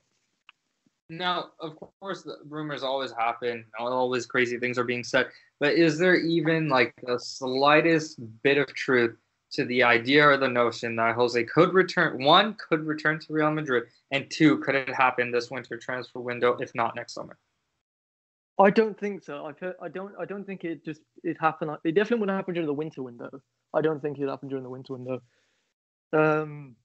Now, 1.09 1.51
of 1.59 1.75
course, 1.99 2.23
the 2.23 2.37
rumors 2.47 2.83
always 2.83 3.11
happen. 3.11 3.65
Always 3.77 4.25
crazy 4.25 4.57
things 4.57 4.77
are 4.77 4.85
being 4.85 5.03
said. 5.03 5.29
But 5.59 5.73
is 5.73 5.97
there 5.97 6.15
even 6.15 6.69
like 6.69 6.93
the 7.03 7.19
slightest 7.19 8.19
bit 8.43 8.57
of 8.57 8.67
truth 8.75 9.17
to 9.51 9.65
the 9.65 9.83
idea 9.83 10.25
or 10.25 10.37
the 10.37 10.47
notion 10.47 10.95
that 10.95 11.15
Jose 11.15 11.43
could 11.45 11.73
return? 11.73 12.23
One, 12.23 12.55
could 12.55 12.85
return 12.85 13.19
to 13.19 13.33
Real 13.33 13.51
Madrid, 13.51 13.89
and 14.11 14.31
two, 14.31 14.59
could 14.59 14.75
it 14.75 14.87
happen 14.87 15.31
this 15.31 15.51
winter 15.51 15.77
transfer 15.77 16.21
window, 16.21 16.55
if 16.61 16.73
not 16.75 16.95
next 16.95 17.13
summer? 17.13 17.37
I 18.57 18.69
don't 18.69 18.97
think 18.97 19.23
so. 19.23 19.45
I've 19.45 19.59
heard, 19.59 19.75
I 19.81 19.89
don't. 19.89 20.13
I 20.19 20.23
don't 20.25 20.45
think 20.45 20.63
it 20.63 20.85
just 20.85 21.01
it 21.23 21.35
happened. 21.41 21.71
It 21.83 21.93
definitely 21.93 22.19
wouldn't 22.21 22.37
happen 22.37 22.53
during 22.53 22.67
the 22.67 22.73
winter 22.73 23.01
window. 23.03 23.41
I 23.73 23.81
don't 23.81 24.01
think 24.01 24.17
it 24.19 24.27
happened 24.29 24.51
during 24.51 24.63
the 24.63 24.69
winter 24.69 24.93
window. 24.93 25.21
Um, 26.13 26.75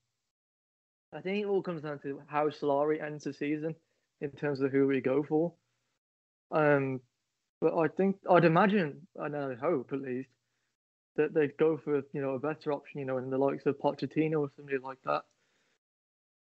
I 1.13 1.21
think 1.21 1.43
it 1.43 1.47
all 1.47 1.63
comes 1.63 1.83
down 1.83 1.99
to 2.01 2.21
how 2.27 2.49
Solari 2.49 3.03
ends 3.03 3.25
the 3.25 3.33
season 3.33 3.75
in 4.21 4.31
terms 4.33 4.61
of 4.61 4.73
who 4.73 4.87
we 4.87 5.01
go 5.01 5.23
for. 5.23 5.53
Um, 6.51 7.01
but 7.61 7.77
I 7.77 7.89
think 7.89 8.17
I'd 8.29 8.45
imagine, 8.45 9.07
and 9.17 9.37
I 9.37 9.55
hope 9.55 9.93
at 9.93 10.03
least, 10.03 10.29
that 11.17 11.33
they'd 11.33 11.57
go 11.57 11.79
for 11.79 12.03
you 12.13 12.21
know 12.21 12.35
a 12.35 12.39
better 12.39 12.73
option, 12.73 13.01
you 13.01 13.07
know, 13.07 13.19
in 13.19 13.31
the 13.31 13.39
likes 13.39 13.67
of 13.67 13.79
Pochettino 13.79 14.41
or 14.41 14.51
somebody 14.57 14.79
like 14.79 14.99
that. 15.05 15.25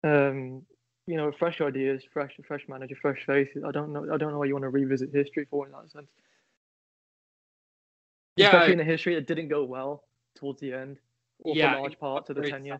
Um, 0.03 0.65
you 1.07 1.17
know, 1.17 1.31
fresh 1.31 1.61
ideas, 1.61 2.03
fresh 2.13 2.37
fresh 2.45 2.65
manager, 2.67 2.95
fresh 3.01 3.25
faces. 3.25 3.63
I 3.65 3.71
don't 3.71 3.93
know. 3.93 4.13
I 4.13 4.17
don't 4.17 4.31
know 4.31 4.39
why 4.39 4.45
you 4.45 4.53
want 4.53 4.63
to 4.63 4.69
revisit 4.69 5.11
history 5.13 5.47
for 5.49 5.65
in 5.65 5.71
that 5.71 5.91
sense. 5.91 6.09
Yeah, 8.35 8.47
especially 8.47 8.73
in 8.73 8.79
a 8.79 8.85
history 8.85 9.15
that 9.15 9.27
didn't 9.27 9.47
go 9.49 9.63
well 9.63 10.03
towards 10.35 10.61
the 10.61 10.73
end, 10.73 10.97
or 11.39 11.55
Yeah, 11.55 11.73
for 11.73 11.81
large 11.81 11.99
parts 11.99 12.29
of 12.29 12.35
the 12.35 12.43
tenure. 12.43 12.79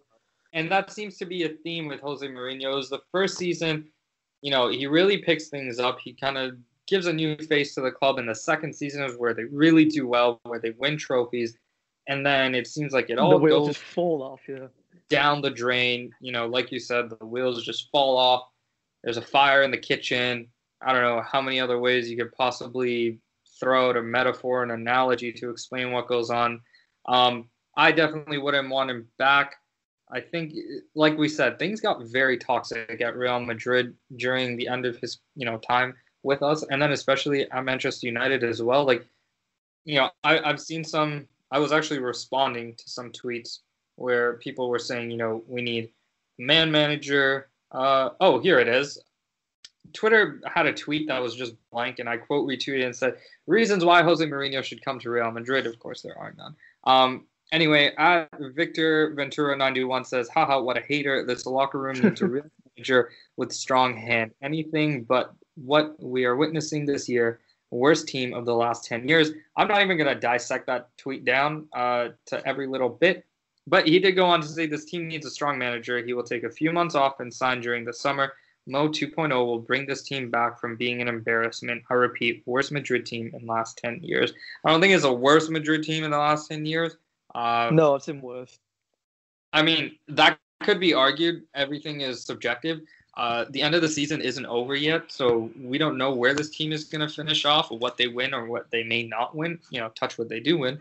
And 0.54 0.72
that 0.72 0.92
seems 0.92 1.18
to 1.18 1.26
be 1.26 1.44
a 1.44 1.50
theme 1.50 1.88
with 1.88 2.00
Jose 2.02 2.26
Mourinho. 2.26 2.76
Was 2.76 2.90
the 2.90 3.02
first 3.12 3.38
season, 3.38 3.88
you 4.42 4.52
know, 4.52 4.70
he 4.70 4.88
really 4.88 5.20
picks 5.20 5.50
things 5.50 5.80
up. 5.80 6.00
He 6.00 6.14
kind 6.14 6.38
of 6.38 6.58
gives 6.88 7.06
a 7.06 7.14
new 7.14 7.36
face 7.38 7.76
to 7.76 7.82
the 7.82 7.92
club. 7.92 8.18
And 8.18 8.28
the 8.28 8.36
second 8.36 8.74
season 8.74 9.04
is 9.04 9.18
where 9.18 9.34
they 9.34 9.44
really 9.44 9.86
do 9.86 10.08
well, 10.08 10.40
where 10.44 10.60
they 10.60 10.72
win 10.72 10.98
trophies. 10.98 11.56
And 12.08 12.26
then 12.26 12.56
it 12.56 12.68
seems 12.68 12.94
like 12.94 13.10
it 13.10 13.18
the 13.18 13.22
all 13.22 13.38
wheels 13.40 13.68
goes 13.68 13.76
just 13.76 13.86
fall 13.86 14.24
off. 14.24 14.42
Yeah. 14.48 14.68
down 15.10 15.42
the 15.42 15.52
drain. 15.52 16.12
You 16.20 16.32
know, 16.32 16.48
like 16.48 16.72
you 16.72 16.80
said, 16.80 17.10
the 17.10 17.26
wheels 17.26 17.64
just 17.64 17.92
fall 17.92 18.18
off. 18.18 18.50
There's 19.04 19.18
a 19.18 19.22
fire 19.22 19.62
in 19.62 19.72
the 19.72 19.78
kitchen. 19.78 20.48
I 20.82 20.94
don't 20.94 21.04
know 21.04 21.22
how 21.22 21.42
many 21.42 21.60
other 21.60 21.80
ways 21.80 22.10
you 22.10 22.18
could 22.18 22.32
possibly 22.32 23.20
throw 23.60 23.90
out 23.90 23.98
a 23.98 24.02
metaphor, 24.02 24.64
an 24.64 24.72
analogy 24.72 25.32
to 25.34 25.50
explain 25.50 25.92
what 25.92 26.08
goes 26.08 26.30
on. 26.30 26.62
Um, 27.08 27.50
I 27.78 27.92
definitely 27.92 28.38
wouldn't 28.38 28.70
want 28.70 28.90
him 28.90 29.08
back. 29.18 29.56
I 30.12 30.22
think, 30.22 30.54
like 30.95 31.17
we 31.17 31.30
said, 31.30 31.60
things 31.60 31.82
got 31.82 32.04
very 32.04 32.38
toxic 32.38 33.00
at 33.02 33.15
Real 33.15 33.39
Madrid 33.39 33.95
during 34.15 34.58
the 34.58 34.67
end 34.67 34.86
of 34.86 34.98
his, 34.98 35.19
you 35.36 35.45
know, 35.45 35.58
time 35.60 35.95
with 36.24 36.41
us, 36.41 36.63
and 36.69 36.82
then 36.82 36.91
especially 36.91 37.50
at 37.50 37.63
Manchester 37.63 38.08
United 38.08 38.43
as 38.43 38.62
well. 38.62 38.86
Like, 38.86 39.06
you 39.86 39.95
know, 39.95 40.10
I, 40.24 40.39
I've 40.39 40.60
seen 40.60 40.84
some. 40.84 41.28
I 41.52 41.60
was 41.60 41.72
actually 41.72 42.00
responding 42.00 42.76
to 42.76 42.89
some 42.89 43.12
tweets 43.12 43.60
where 43.95 44.34
people 44.38 44.69
were 44.69 44.80
saying, 44.80 45.12
you 45.12 45.17
know, 45.17 45.43
we 45.48 45.62
need 45.62 45.91
man 46.38 46.72
manager. 46.72 47.50
Uh, 47.72 48.10
oh, 48.19 48.39
here 48.39 48.60
it 48.60 48.67
is. 48.67 49.00
Twitter 49.93 50.41
had 50.45 50.65
a 50.65 50.74
tweet 50.74 51.08
that 51.08 51.22
was 51.22 51.36
just 51.36 51.54
blank, 51.72 52.00
and 52.00 52.10
I 52.10 52.17
quote 52.17 52.48
retweeted 52.48 52.86
and 52.86 52.95
said, 52.95 53.17
"Reasons 53.48 53.84
why 53.86 54.04
Jose 54.04 54.24
Mourinho 54.26 54.63
should 54.63 54.84
come 54.84 55.00
to 55.00 55.10
Real 55.10 55.32
Madrid." 55.32 55.65
Of 55.65 55.80
course, 55.80 56.02
there 56.02 56.17
are 56.17 56.34
none. 56.38 56.56
Um, 56.84 57.26
anyway, 57.52 57.94
at 57.98 58.30
Victor 58.56 59.14
Ventura 59.16 59.56
ninety 59.56 59.84
one 59.84 60.06
says, 60.06 60.30
"Haha, 60.30 60.62
what 60.62 60.78
a 60.78 60.82
hater! 60.82 61.26
This 61.26 61.46
locker 61.46 61.80
room 61.80 62.00
needs 62.02 62.22
a 62.22 62.28
real 62.28 62.46
manager 62.76 63.12
with 63.38 63.52
strong 63.52 63.96
hand. 63.96 64.32
Anything 64.42 65.04
but 65.04 65.34
what 65.56 65.96
we 66.02 66.26
are 66.26 66.36
witnessing 66.36 66.86
this 66.86 67.10
year." 67.10 67.40
Worst 67.72 68.08
team 68.08 68.34
of 68.34 68.46
the 68.46 68.56
last 68.56 68.86
10 68.86 69.08
years. 69.08 69.30
I'm 69.56 69.68
not 69.68 69.84
even 69.84 69.96
going 69.96 70.12
to 70.12 70.20
dissect 70.20 70.66
that 70.66 70.90
tweet 70.98 71.24
down 71.24 71.68
uh, 71.72 72.08
to 72.26 72.44
every 72.48 72.66
little 72.66 72.90
bit, 72.90 73.28
but 73.68 73.88
he 73.88 74.00
did 74.00 74.14
go 74.14 74.26
on 74.26 74.42
to 74.42 74.48
say 74.48 74.66
this 74.66 74.86
team 74.86 75.08
needs 75.08 75.28
a 75.28 75.30
strong 75.30 75.60
manager. 75.60 76.04
He 76.04 76.14
will 76.14 76.24
take 76.24 76.44
a 76.44 76.50
few 76.50 76.72
months 76.72 76.96
off 76.96 77.20
and 77.20 77.32
sign 77.32 77.62
during 77.62 77.86
the 77.86 77.94
summer. 77.94 78.34
Mo 78.66 78.88
2.0 78.88 79.32
will 79.46 79.60
bring 79.60 79.86
this 79.86 80.04
team 80.04 80.30
back 80.30 80.60
from 80.60 80.76
being 80.76 81.02
an 81.02 81.08
embarrassment. 81.08 81.84
I 81.90 81.94
repeat, 81.96 82.44
worst 82.46 82.72
Madrid 82.72 83.06
team 83.06 83.32
in 83.34 83.46
the 83.46 83.52
last 83.52 83.78
10 83.78 84.02
years. 84.04 84.34
I 84.64 84.72
don't 84.72 84.82
think 84.82 84.94
it's 84.94 85.04
a 85.04 85.14
worst 85.14 85.50
Madrid 85.50 85.84
team 85.84 86.04
in 86.04 86.12
the 86.12 86.18
last 86.18 86.50
10 86.50 86.66
years. 86.66 86.98
Uh, 87.34 87.70
No, 87.72 87.96
it's 87.96 88.08
in 88.08 88.22
worse. 88.22 88.60
I 89.54 89.62
mean, 89.62 89.96
that 90.08 90.39
could 90.62 90.80
be 90.80 90.94
argued. 90.94 91.44
Everything 91.56 92.02
is 92.02 92.24
subjective. 92.24 92.82
Uh, 93.18 93.46
the 93.50 93.62
end 93.62 93.76
of 93.76 93.82
the 93.82 93.89
season 93.89 94.22
isn't 94.22 94.46
over 94.46 94.76
yet, 94.76 95.12
so 95.12 95.50
we 95.60 95.78
don't 95.78 95.98
know 95.98 96.13
where 96.13 96.34
this 96.34 96.50
team 96.52 96.72
is 96.72 96.86
going 96.86 97.06
to 97.06 97.13
finish 97.13 97.44
off, 97.46 97.72
or 97.72 97.78
what 97.78 97.98
they 97.98 98.08
win, 98.08 98.34
or 98.34 98.46
what 98.46 98.70
they 98.72 98.84
may 98.84 99.04
not 99.04 99.36
win. 99.36 99.60
You 99.72 99.82
know, 99.82 99.89
touch 99.89 100.18
what 100.18 100.30
they 100.30 100.39
do 100.39 100.58
win, 100.58 100.80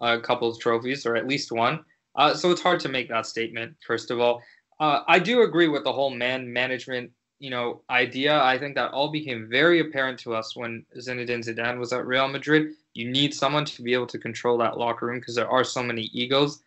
a 0.00 0.20
couple 0.20 0.48
of 0.48 0.58
trophies, 0.60 1.06
or 1.06 1.16
at 1.16 1.26
least 1.26 1.50
one. 1.50 1.84
Uh, 2.14 2.34
so 2.34 2.50
it's 2.50 2.60
hard 2.60 2.80
to 2.80 2.88
make 2.88 3.08
that 3.08 3.26
statement. 3.26 3.76
First 3.86 4.10
of 4.10 4.20
all, 4.20 4.42
uh, 4.78 5.02
I 5.08 5.18
do 5.18 5.42
agree 5.42 5.68
with 5.68 5.84
the 5.84 5.92
whole 5.92 6.10
man 6.10 6.52
management, 6.52 7.10
you 7.38 7.50
know, 7.50 7.82
idea. 7.90 8.42
I 8.42 8.58
think 8.58 8.74
that 8.74 8.92
all 8.92 9.10
became 9.10 9.48
very 9.50 9.80
apparent 9.80 10.18
to 10.20 10.34
us 10.34 10.54
when 10.54 10.84
Zinedine 10.98 11.44
Zidane 11.44 11.78
was 11.78 11.92
at 11.92 12.06
Real 12.06 12.28
Madrid. 12.28 12.72
You 12.94 13.10
need 13.10 13.34
someone 13.34 13.64
to 13.64 13.82
be 13.82 13.94
able 13.94 14.06
to 14.08 14.18
control 14.18 14.58
that 14.58 14.78
locker 14.78 15.06
room 15.06 15.20
because 15.20 15.34
there 15.34 15.50
are 15.50 15.64
so 15.64 15.82
many 15.82 16.10
egos 16.12 16.62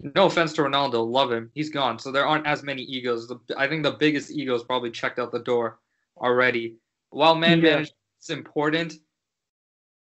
no 0.00 0.26
offense 0.26 0.52
to 0.54 0.62
Ronaldo, 0.62 1.06
love 1.06 1.30
him. 1.30 1.50
He's 1.54 1.70
gone, 1.70 1.98
so 1.98 2.10
there 2.10 2.26
aren't 2.26 2.46
as 2.46 2.62
many 2.62 2.82
egos. 2.82 3.28
The, 3.28 3.38
I 3.56 3.68
think 3.68 3.82
the 3.82 3.92
biggest 3.92 4.30
egos 4.32 4.64
probably 4.64 4.90
checked 4.90 5.18
out 5.18 5.30
the 5.30 5.38
door 5.38 5.78
already. 6.16 6.76
While 7.10 7.34
man 7.36 7.58
Yeah. 7.58 7.76
management 7.76 7.96
is 8.20 8.30
important, 8.30 8.94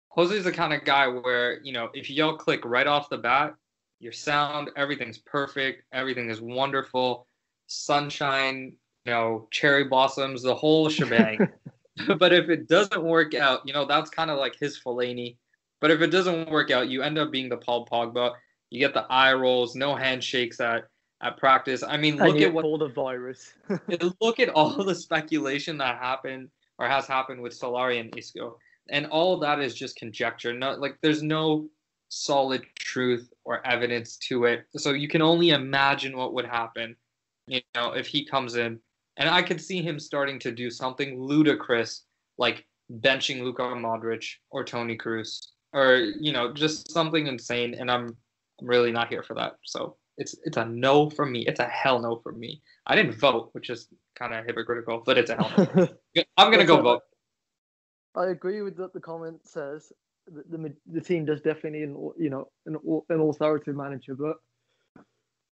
Jose's 0.10 0.46
the 0.46 0.52
kind 0.52 0.74
of 0.74 0.86
guy 0.86 1.08
where 1.08 1.62
you 1.62 1.74
know 1.74 1.90
if 1.94 2.10
y'all 2.10 2.38
click 2.38 2.64
right 2.64 2.88
off 2.88 3.10
the 3.10 3.18
bat, 3.18 3.56
your 4.00 4.14
sound, 4.14 4.72
everything's 4.78 5.18
perfect, 5.18 5.84
everything 5.92 6.30
is 6.30 6.42
wonderful, 6.42 7.28
sunshine, 7.68 8.74
you 9.06 9.12
know, 9.12 9.48
cherry 9.52 9.84
blossoms, 9.84 10.42
the 10.42 10.56
whole 10.56 10.90
shebang. 10.90 11.50
but 12.20 12.34
if 12.34 12.50
it 12.50 12.68
doesn't 12.68 13.04
work 13.04 13.34
out, 13.34 13.62
you 13.66 13.74
know, 13.74 13.86
that's 13.86 14.10
kind 14.10 14.32
of 14.32 14.38
like 14.38 14.58
his 14.60 14.80
Fellaini. 14.80 15.38
But 15.80 15.92
if 15.92 16.02
it 16.02 16.08
doesn't 16.08 16.50
work 16.50 16.72
out, 16.72 16.90
you 16.90 17.02
end 17.02 17.18
up 17.18 17.32
being 17.32 17.50
the 17.50 17.58
Paul 17.58 17.86
Pogba. 17.86 18.34
You 18.70 18.80
get 18.80 18.94
the 18.94 19.06
eye 19.10 19.34
rolls, 19.34 19.76
no 19.76 19.96
handshakes 19.96 20.60
at 20.60 20.86
at 21.22 21.38
practice. 21.38 21.84
I 21.84 21.98
mean, 21.98 22.18
look 22.18 22.40
at 22.42 22.54
what 22.54 22.64
call 22.64 22.78
the 22.78 22.90
virus. 22.90 23.54
look 24.22 24.40
at 24.40 24.50
all 24.50 24.84
the 24.84 24.96
speculation 24.96 25.78
that 25.78 25.98
happened 25.98 26.50
or 26.78 26.88
has 26.88 27.08
happened 27.08 27.42
with 27.42 27.58
Solari 27.58 28.00
and 28.00 28.16
Isco, 28.18 28.58
and 28.90 29.06
all 29.08 29.34
of 29.34 29.42
that 29.42 29.60
is 29.60 29.76
just 29.76 29.96
conjecture. 29.98 30.54
No, 30.54 30.74
like 30.74 30.98
there's 31.02 31.24
no 31.24 31.70
solid 32.10 32.64
truth 32.78 33.32
or 33.46 33.66
evidence 33.66 34.18
to 34.18 34.46
it. 34.46 34.66
So 34.76 34.92
you 34.92 35.08
can 35.08 35.22
only 35.22 35.52
imagine 35.52 36.18
what 36.18 36.34
would 36.34 36.46
happen, 36.46 36.96
you 37.48 37.62
know, 37.76 37.94
if 37.94 38.08
he 38.08 38.26
comes 38.26 38.56
in. 38.56 38.80
And 39.18 39.30
I 39.30 39.42
could 39.42 39.62
see 39.62 39.82
him 39.82 40.00
starting 40.00 40.40
to 40.40 40.52
do 40.52 40.70
something 40.70 41.20
ludicrous, 41.20 42.06
like 42.38 42.66
benching 43.00 43.42
Luka 43.44 43.64
Modric 43.64 44.26
or 44.50 44.64
Toni 44.64 44.98
Kroos, 44.98 45.40
or 45.74 45.96
you 46.20 46.32
know, 46.32 46.54
just 46.54 46.92
something 46.92 47.28
insane. 47.28 47.76
And 47.76 47.92
I'm 47.92 48.16
I'm 48.60 48.68
really 48.68 48.92
not 48.92 49.10
here 49.10 49.24
for 49.24 49.34
that. 49.36 49.54
So 49.64 49.98
it's 50.18 50.36
it's 50.44 50.58
a 50.58 50.66
no 50.66 51.10
for 51.10 51.26
me. 51.26 51.46
It's 51.48 51.60
a 51.60 51.66
hell 51.66 52.00
no 52.00 52.20
for 52.24 52.32
me. 52.32 52.62
I 52.88 52.96
didn't 52.96 53.14
vote, 53.14 53.50
which 53.54 53.70
is 53.70 53.88
kind 54.18 54.34
of 54.34 54.46
hypocritical, 54.46 55.04
but 55.06 55.18
it's 55.18 55.32
a 55.32 55.36
hell 55.36 55.68
no. 55.76 55.88
I'm 56.38 56.52
gonna 56.52 56.66
go 56.66 56.82
vote. 56.82 57.02
I 58.16 58.28
agree 58.28 58.62
with 58.62 58.78
what 58.78 58.94
the 58.94 59.00
comment 59.00 59.40
says. 59.46 59.92
The, 60.28 60.58
the, 60.58 60.74
the 60.92 61.02
team 61.02 61.26
does 61.26 61.42
definitely 61.42 61.80
need 61.80 61.90
an, 61.90 62.12
you 62.18 62.30
know 62.30 62.50
an, 62.66 62.78
an 63.10 63.20
authoritative 63.20 63.76
manager, 63.76 64.16
but 64.16 64.38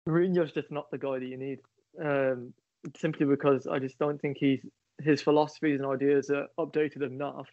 Mourinho's 0.09 0.53
just 0.53 0.71
not 0.71 0.91
the 0.91 0.99
guy 0.99 1.19
that 1.19 1.27
you 1.27 1.37
need. 1.37 1.59
Um, 2.03 2.53
simply 2.97 3.27
because 3.27 3.67
I 3.67 3.79
just 3.79 3.99
don't 3.99 4.21
think 4.21 4.37
he's 4.39 4.61
his 5.03 5.21
philosophies 5.21 5.79
and 5.79 5.89
ideas 5.89 6.31
are 6.31 6.47
updated 6.59 7.03
enough 7.03 7.49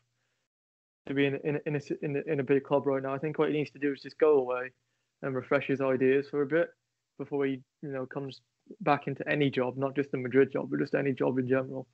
to 1.08 1.14
be 1.14 1.26
in 1.26 1.36
in 1.44 1.60
in 1.66 1.76
a, 1.76 1.82
in 2.02 2.16
a, 2.16 2.32
in 2.32 2.40
a 2.40 2.44
big 2.44 2.64
club 2.64 2.88
right 2.88 3.04
now. 3.04 3.14
I 3.14 3.18
think 3.18 3.38
what 3.38 3.50
he 3.50 3.56
needs 3.56 3.72
to 3.72 3.80
do 3.80 3.92
is 3.92 4.02
just 4.02 4.18
go 4.18 4.40
away 4.40 4.72
and 5.22 5.36
refresh 5.36 5.68
his 5.68 5.82
ideas 5.82 6.28
for 6.30 6.42
a 6.42 6.48
bit 6.48 6.70
before 7.18 7.46
he 7.46 7.62
you 7.82 7.92
know 7.92 8.06
comes 8.06 8.42
back 8.82 9.08
into 9.08 9.28
any 9.28 9.50
job, 9.50 9.78
not 9.78 9.96
just 9.96 10.12
the 10.12 10.18
Madrid 10.18 10.52
job, 10.52 10.70
but 10.70 10.80
just 10.80 10.96
any 10.96 11.12
job 11.12 11.38
in 11.38 11.48
general. 11.48 11.88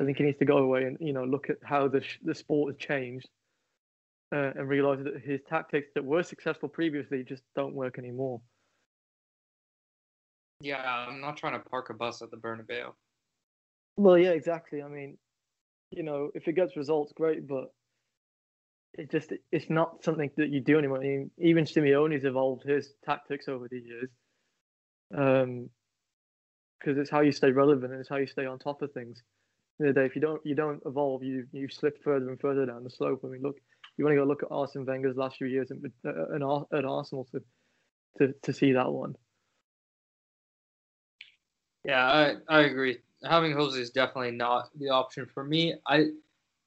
I 0.00 0.04
think 0.04 0.18
he 0.18 0.24
needs 0.24 0.38
to 0.38 0.44
go 0.44 0.58
away 0.58 0.84
and 0.84 0.96
you 1.00 1.12
know 1.12 1.24
look 1.24 1.50
at 1.50 1.56
how 1.64 1.88
the 1.88 2.02
the 2.24 2.34
sport 2.34 2.74
has 2.74 2.78
changed 2.78 3.28
uh, 4.32 4.52
and 4.54 4.68
realize 4.68 5.02
that 5.04 5.20
his 5.22 5.40
tactics 5.48 5.88
that 5.94 6.04
were 6.04 6.22
successful 6.22 6.68
previously 6.68 7.24
just 7.24 7.42
don't 7.56 7.74
work 7.74 7.98
anymore. 7.98 8.40
Yeah, 10.60 10.82
I'm 10.82 11.20
not 11.20 11.36
trying 11.36 11.52
to 11.52 11.68
park 11.68 11.90
a 11.90 11.94
bus 11.94 12.20
at 12.22 12.30
the 12.30 12.36
Bernabeu. 12.36 12.92
Well, 13.96 14.18
yeah, 14.18 14.30
exactly. 14.30 14.82
I 14.82 14.88
mean, 14.88 15.18
you 15.90 16.02
know, 16.02 16.30
if 16.34 16.48
it 16.48 16.54
gets 16.54 16.76
results, 16.76 17.12
great, 17.12 17.46
but 17.46 17.72
it 18.94 19.10
just 19.10 19.32
it's 19.52 19.70
not 19.70 20.02
something 20.02 20.30
that 20.36 20.50
you 20.50 20.60
do 20.60 20.78
anymore. 20.78 20.98
I 20.98 21.02
mean, 21.02 21.30
even 21.38 21.64
Simeone's 21.64 22.24
evolved 22.24 22.64
his 22.64 22.92
tactics 23.04 23.48
over 23.48 23.68
the 23.68 23.78
years, 23.78 24.10
um, 25.16 25.70
because 26.78 26.98
it's 26.98 27.10
how 27.10 27.20
you 27.20 27.32
stay 27.32 27.52
relevant 27.52 27.92
and 27.92 28.00
it's 28.00 28.08
how 28.08 28.16
you 28.16 28.26
stay 28.26 28.46
on 28.46 28.58
top 28.58 28.82
of 28.82 28.92
things. 28.92 29.22
In 29.80 29.86
the 29.86 29.92
day, 29.92 30.06
if 30.06 30.16
you 30.16 30.20
don't 30.20 30.44
you 30.44 30.56
don't 30.56 30.82
evolve, 30.86 31.22
you 31.22 31.46
you 31.52 31.68
slip 31.68 32.02
further 32.02 32.28
and 32.30 32.40
further 32.40 32.66
down 32.66 32.82
the 32.82 32.90
slope. 32.90 33.20
I 33.24 33.28
mean, 33.28 33.42
look, 33.42 33.56
you 33.96 34.04
want 34.04 34.16
to 34.16 34.20
go 34.20 34.26
look 34.26 34.42
at 34.42 34.50
Arsene 34.50 34.84
Wenger's 34.84 35.16
last 35.16 35.36
few 35.36 35.46
years 35.46 35.70
at, 35.70 35.78
at, 36.04 36.42
at 36.72 36.84
Arsenal 36.84 37.28
to, 37.32 37.42
to 38.18 38.34
to 38.42 38.52
see 38.52 38.72
that 38.72 38.90
one. 38.90 39.14
Yeah, 41.88 42.04
I, 42.06 42.34
I 42.50 42.60
agree. 42.64 42.98
Having 43.24 43.52
Jose 43.54 43.80
is 43.80 43.90
definitely 43.90 44.32
not 44.32 44.68
the 44.78 44.90
option 44.90 45.24
for 45.24 45.42
me. 45.42 45.74
I 45.86 46.08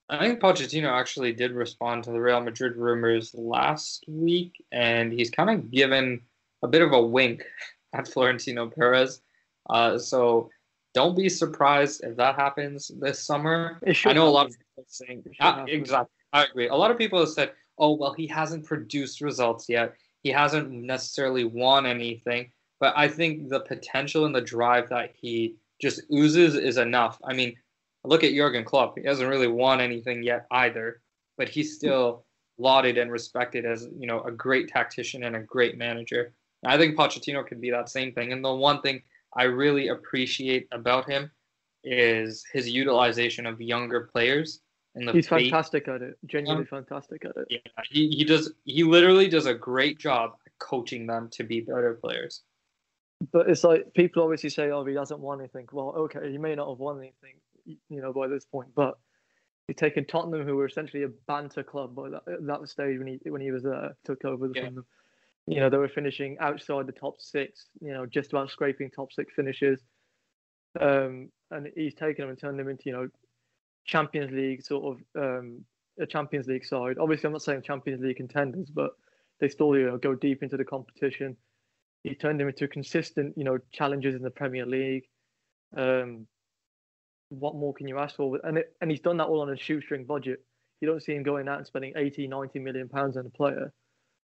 I 0.10 0.18
think 0.18 0.40
Pochettino 0.40 0.90
actually 0.90 1.32
did 1.32 1.52
respond 1.52 2.04
to 2.04 2.12
the 2.12 2.20
Real 2.20 2.42
Madrid 2.42 2.76
rumors 2.76 3.34
last 3.36 4.04
week, 4.08 4.66
and 4.72 5.14
he's 5.14 5.30
kind 5.30 5.52
of 5.52 5.70
given 5.70 6.22
a 6.64 6.68
bit 6.68 6.82
of 6.82 6.92
a 6.92 7.02
wink 7.02 7.44
at 7.94 8.08
Florentino 8.08 8.68
Perez. 8.68 9.22
Uh, 9.70 10.00
so 10.00 10.50
don't 10.96 11.16
be 11.16 11.30
surprised 11.30 12.04
if 12.04 12.18
that 12.18 12.36
happens 12.36 12.92
this 13.00 13.24
summer. 13.24 13.80
I 14.06 14.14
know 14.14 14.28
a 14.28 14.30
lot 14.30 14.48
of 14.48 14.54
people 14.54 14.86
saying 14.88 15.24
ah, 15.40 15.66
exactly. 15.68 16.12
I 16.34 16.46
agree. 16.46 16.68
A 16.68 16.76
lot 16.76 16.90
of 16.90 16.98
people 16.98 17.20
have 17.20 17.30
said, 17.30 17.52
"Oh, 17.78 17.94
well, 17.94 18.14
he 18.14 18.26
hasn't 18.26 18.66
produced 18.66 19.22
results 19.22 19.70
yet. 19.70 19.94
He 20.24 20.32
hasn't 20.32 20.72
necessarily 20.72 21.44
won 21.44 21.86
anything." 21.86 22.52
But 22.82 22.98
I 22.98 23.08
think 23.08 23.48
the 23.48 23.60
potential 23.62 24.26
and 24.26 24.36
the 24.36 24.41
drive 24.41 24.89
that 24.89 25.12
he 25.15 25.56
just 25.80 26.02
oozes 26.12 26.56
is 26.56 26.78
enough. 26.78 27.20
I 27.24 27.34
mean, 27.34 27.56
look 28.04 28.24
at 28.24 28.34
Jurgen 28.34 28.65
Klopp. 28.65 28.98
He 28.98 29.06
hasn't 29.06 29.30
really 29.30 29.48
won 29.48 29.80
anything 29.80 30.24
yet 30.24 30.48
either, 30.50 31.00
but 31.38 31.48
he's 31.48 31.76
still 31.76 32.26
lauded 32.58 32.98
and 32.98 33.12
respected 33.12 33.65
as 33.65 33.88
you 33.98 34.08
know 34.08 34.22
a 34.24 34.32
great 34.32 34.67
tactician 34.67 35.24
and 35.24 35.36
a 35.36 35.41
great 35.41 35.78
manager. 35.78 36.34
I 36.65 36.78
think 36.78 36.98
Pochettino 36.98 37.46
could 37.46 37.62
be 37.62 37.70
that 37.70 37.89
same 37.89 38.13
thing. 38.13 38.34
And 38.34 38.44
the 38.44 38.54
one 38.54 38.82
thing 38.82 39.04
I 39.36 39.44
really 39.44 39.89
appreciate 39.89 40.67
about 40.72 41.10
him 41.10 41.30
is 41.84 42.44
his 42.52 42.67
utilization 42.67 43.46
of 43.46 43.62
younger 43.62 44.10
players. 44.12 44.62
And 44.96 45.08
the 45.08 45.13
he's 45.13 45.28
faith. 45.28 45.52
fantastic 45.52 45.88
at 45.88 46.02
it. 46.02 46.17
Genuinely 46.26 46.65
fantastic 46.65 47.26
at 47.26 47.38
it. 47.38 47.48
Yeah, 47.50 47.84
he, 47.89 48.10
he 48.10 48.24
does. 48.24 48.54
He 48.65 48.84
literally 48.84 49.28
does 49.28 49.46
a 49.46 49.54
great 49.54 50.00
job 50.00 50.36
coaching 50.60 51.06
them 51.06 51.30
to 51.34 51.44
be 51.44 51.62
better 51.62 51.94
players. 51.94 52.41
But 53.32 53.50
it's 53.50 53.64
like 53.64 53.94
people 53.94 54.24
obviously 54.24 54.50
say, 54.50 54.72
"Oh, 54.72 54.86
he 54.86 54.96
hasn't 54.96 55.20
won 55.20 55.40
anything." 55.40 55.68
Well, 55.72 55.94
okay, 55.98 56.32
he 56.32 56.38
may 56.38 56.56
not 56.56 56.70
have 56.70 56.80
won 56.80 56.98
anything, 56.98 57.36
you 57.66 58.02
know, 58.02 58.14
by 58.14 58.28
this 58.28 58.46
point, 58.46 58.70
but 58.76 58.98
he's 59.68 59.76
taken 59.76 60.06
Tottenham, 60.06 60.46
who 60.46 60.56
were 60.56 60.66
essentially 60.66 61.04
a 61.04 61.10
banter 61.28 61.64
club 61.64 61.96
by 61.96 62.10
that, 62.10 62.24
that 62.26 62.68
stage 62.68 62.98
when 62.98 63.08
he 63.08 63.30
when 63.30 63.42
he 63.42 63.52
was 63.52 63.64
there, 63.64 63.74
uh, 63.74 63.90
took 64.06 64.26
over 64.26 64.50
yeah. 64.54 64.66
from 64.66 64.76
them. 64.76 64.86
You 65.48 65.60
know, 65.60 65.70
they 65.70 65.78
were 65.78 65.90
finishing 65.90 66.38
outside 66.40 66.88
the 66.88 66.94
top 66.94 67.16
six. 67.20 67.68
You 67.80 67.94
know, 67.94 68.06
just 68.06 68.32
about 68.32 68.50
scraping 68.50 68.90
top 68.90 69.12
six 69.12 69.34
finishes. 69.36 69.82
Um, 70.80 71.30
and 71.50 71.68
he's 71.76 71.94
taken 71.94 72.24
them 72.24 72.30
and 72.30 72.40
turned 72.40 72.58
them 72.58 72.70
into 72.70 72.84
you 72.86 72.94
know 72.94 73.10
Champions 73.86 74.32
League 74.32 74.64
sort 74.64 74.98
of 75.16 75.22
um, 75.22 75.66
a 76.00 76.06
Champions 76.06 76.48
League 76.48 76.66
side. 76.66 76.98
Obviously, 76.98 77.28
I'm 77.28 77.34
not 77.34 77.42
saying 77.42 77.62
Champions 77.64 78.02
League 78.02 78.18
contenders, 78.18 78.70
but 78.70 78.92
they 79.40 79.50
still 79.50 79.76
you 79.76 79.88
know 79.88 79.98
go 79.98 80.16
deep 80.16 80.44
into 80.44 80.58
the 80.58 80.66
competition. 80.66 81.36
He 82.04 82.16
turned 82.16 82.40
them 82.40 82.48
into 82.48 82.68
consistent 82.68 83.38
you 83.38 83.44
know 83.44 83.60
challenges 83.72 84.16
in 84.16 84.22
the 84.22 84.30
Premier 84.30 84.66
League. 84.66 85.08
Um, 85.76 86.28
what 87.30 87.56
more 87.56 87.74
can 87.74 87.88
you 87.88 87.98
ask 87.98 88.16
for? 88.16 88.40
And 88.44 88.58
it, 88.58 88.76
and 88.82 88.92
he's 88.92 89.00
done 89.00 89.18
that 89.18 89.28
all 89.28 89.42
on 89.42 89.50
a 89.50 89.58
shoestring 89.58 90.06
budget. 90.06 90.44
You 90.82 90.88
don't 90.88 91.02
see 91.02 91.14
him 91.14 91.24
going 91.24 91.48
out 91.48 91.60
and 91.60 91.68
spending 91.68 91.94
80, 91.96 92.28
90 92.28 92.60
million 92.60 92.90
pounds 92.90 93.16
on 93.16 93.26
a 93.26 93.30
player. 93.30 93.72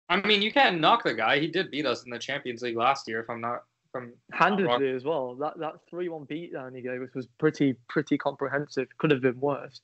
I 0.08 0.22
mean, 0.22 0.42
you 0.42 0.54
can't 0.54 0.80
knock 0.80 1.04
the 1.04 1.14
guy. 1.14 1.40
He 1.40 1.48
did 1.48 1.72
beat 1.72 1.86
us 1.86 2.04
in 2.04 2.12
the 2.12 2.20
Champions 2.20 2.62
League 2.62 2.78
last 2.78 3.08
year, 3.08 3.20
if 3.20 3.30
I'm 3.30 3.42
not 3.42 3.64
from 3.92 4.14
handedly 4.32 4.92
as 4.92 5.06
well. 5.06 5.36
That 5.36 5.58
that 5.60 5.76
three 5.90 6.10
one 6.10 6.26
beat 6.26 6.54
beatdown 6.54 6.76
he 6.76 6.82
gave 6.82 7.02
us 7.02 7.10
was 7.16 7.28
pretty 7.40 7.76
pretty 7.88 8.18
comprehensive. 8.18 8.88
Could 8.98 9.12
have 9.12 9.22
been 9.22 9.40
worse. 9.40 9.82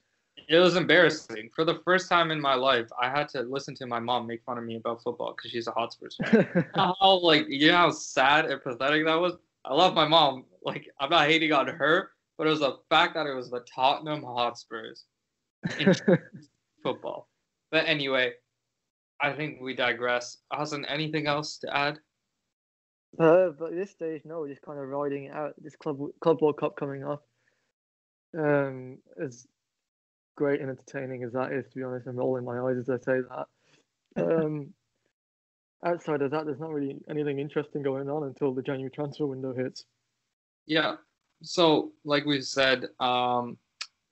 It 0.48 0.58
was 0.58 0.76
embarrassing. 0.76 1.50
For 1.56 1.66
the 1.66 1.82
first 1.86 2.10
time 2.10 2.32
in 2.32 2.40
my 2.40 2.56
life, 2.56 2.88
I 3.02 3.10
had 3.10 3.30
to 3.30 3.42
listen 3.42 3.76
to 3.76 3.86
my 3.86 4.00
mom 4.00 4.28
make 4.28 4.44
fun 4.44 4.58
of 4.58 4.64
me 4.64 4.78
about 4.78 5.04
football 5.04 5.34
because 5.36 5.52
she's 5.52 5.68
a 5.68 5.72
Hotspurs 5.72 6.18
fan. 6.18 6.66
how 6.76 7.20
like 7.22 7.48
you 7.50 7.72
know 7.72 7.78
how 7.78 7.92
sad 7.92 8.46
and 8.46 8.62
pathetic 8.62 9.06
that 9.06 9.20
was. 9.20 9.34
I 9.66 9.74
love 9.74 9.94
my 9.94 10.08
mom. 10.08 10.46
Like 10.64 10.90
I'm 11.00 11.10
not 11.10 11.28
hating 11.28 11.54
on 11.54 11.68
her, 11.68 12.12
but 12.38 12.48
it 12.48 12.50
was 12.50 12.60
the 12.60 12.78
fact 12.90 13.14
that 13.16 13.28
it 13.28 13.34
was 13.34 13.50
the 13.50 13.62
Tottenham 13.62 14.24
Hotspurs 14.24 15.06
in 15.80 15.94
football. 16.84 17.30
But 17.72 17.88
anyway, 17.88 18.34
I 19.22 19.34
think 19.34 19.62
we 19.62 19.76
digress. 19.76 20.38
Hassan, 20.52 20.86
anything 20.86 21.28
else 21.28 21.58
to 21.60 21.76
add? 21.76 22.00
Uh, 23.20 23.50
but 23.58 23.72
at 23.72 23.76
this 23.76 23.92
stage, 23.92 24.22
no, 24.26 24.42
we're 24.42 24.50
just 24.50 24.62
kind 24.62 24.80
of 24.80 24.88
riding 24.88 25.30
out. 25.30 25.54
This 25.62 25.76
club 25.76 26.00
club 26.22 26.42
World 26.42 26.58
Cup 26.58 26.76
coming 26.76 27.04
up, 27.04 27.26
um, 28.38 29.00
as 29.22 29.48
great 30.40 30.62
and 30.62 30.70
entertaining 30.70 31.24
as 31.24 31.34
that 31.34 31.52
is, 31.52 31.66
to 31.68 31.76
be 31.76 31.84
honest, 31.84 32.08
I'm 32.08 32.16
rolling 32.16 32.46
my 32.46 32.62
eyes 32.62 32.78
as 32.78 32.90
I 32.90 32.98
say 32.98 33.20
that. 33.30 33.48
Um, 34.24 34.74
outside 35.86 36.22
of 36.22 36.32
that, 36.32 36.46
there's 36.46 36.62
not 36.62 36.72
really 36.72 36.98
anything 37.10 37.40
interesting 37.40 37.84
going 37.84 38.10
on 38.10 38.24
until 38.24 38.54
the 38.54 38.62
January 38.62 38.90
transfer 38.90 39.28
window 39.28 39.54
hits. 39.54 39.84
Yeah, 40.66 40.96
so 41.44 41.92
like 42.06 42.26
we 42.26 42.42
said, 42.42 42.86
um, 43.02 43.58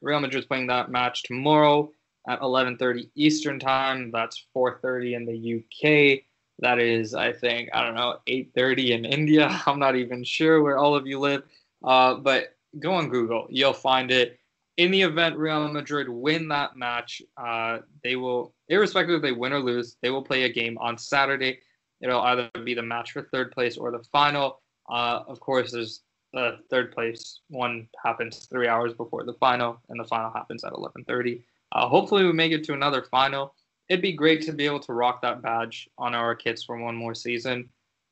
Real 0.02 0.20
Madrid's 0.20 0.46
playing 0.46 0.68
that 0.68 0.92
match 0.92 1.24
tomorrow 1.24 1.92
at 2.28 2.42
11:30 2.42 3.10
Eastern 3.16 3.58
time. 3.58 4.12
That's 4.12 4.46
4:30 4.54 5.13
in 5.16 5.26
the 5.26 5.56
UK. 5.56 6.26
That 6.60 6.80
is, 6.80 7.13
I 7.13 7.32
think, 7.32 7.70
I 7.74 7.84
don't 7.84 7.96
know, 7.96 8.20
8:30 8.28 8.92
in 8.92 9.06
India. 9.06 9.48
I'm 9.66 9.80
not 9.80 9.96
even 9.96 10.26
sure 10.26 10.62
where 10.62 10.78
all 10.78 10.94
of 10.94 11.08
you 11.08 11.20
live, 11.20 11.44
uh, 11.86 12.16
but 12.16 12.58
go 12.80 12.94
on 12.94 13.08
Google, 13.08 13.48
you'll 13.50 13.74
find 13.74 14.12
it. 14.12 14.40
In 14.78 14.92
the 14.92 15.02
event 15.02 15.38
Real 15.38 15.68
Madrid 15.68 16.08
win 16.08 16.48
that 16.50 16.76
match, 16.76 17.22
uh, 17.36 17.80
they 18.04 18.16
will, 18.16 18.54
irrespective 18.70 19.16
if 19.16 19.22
they 19.24 19.32
win 19.32 19.54
or 19.54 19.60
lose, 19.60 19.98
they 20.02 20.12
will 20.12 20.22
play 20.22 20.44
a 20.44 20.50
game 20.50 20.78
on 20.78 20.98
Saturday. 20.98 21.60
It'll 22.00 22.22
either 22.22 22.50
be 22.63 22.76
the 22.76 22.84
match 22.84 23.12
for 23.12 23.24
third 23.24 23.52
place 23.52 23.78
or 23.78 23.92
the 23.92 24.04
final. 24.12 24.62
Uh, 24.88 25.24
of 25.28 25.40
course, 25.40 25.72
there's 25.72 26.04
the 26.34 26.60
third 26.70 26.92
place 26.92 27.42
one 27.50 27.88
happens 28.04 28.46
three 28.46 28.68
hours 28.68 28.94
before 28.94 29.24
the 29.24 29.34
final, 29.34 29.82
and 29.90 30.00
the 30.00 30.04
final 30.04 30.32
happens 30.32 30.63
at 30.63 30.74
11:30. 30.74 31.42
Uh, 31.72 31.88
hopefully, 31.88 32.24
we 32.24 32.34
make 32.34 32.52
it 32.52 32.63
to 32.66 32.74
another 32.74 33.02
final. 33.02 33.56
It'd 33.90 34.02
be 34.02 34.13
great 34.13 34.42
to 34.44 34.54
be 34.54 34.66
able 34.66 34.82
to 34.82 34.94
rock 34.94 35.22
that 35.22 35.42
badge 35.42 35.90
on 35.98 36.13
our 36.13 36.36
kits 36.36 36.63
for 36.63 36.78
one 36.78 36.96
more 36.96 37.16
season. 37.16 37.70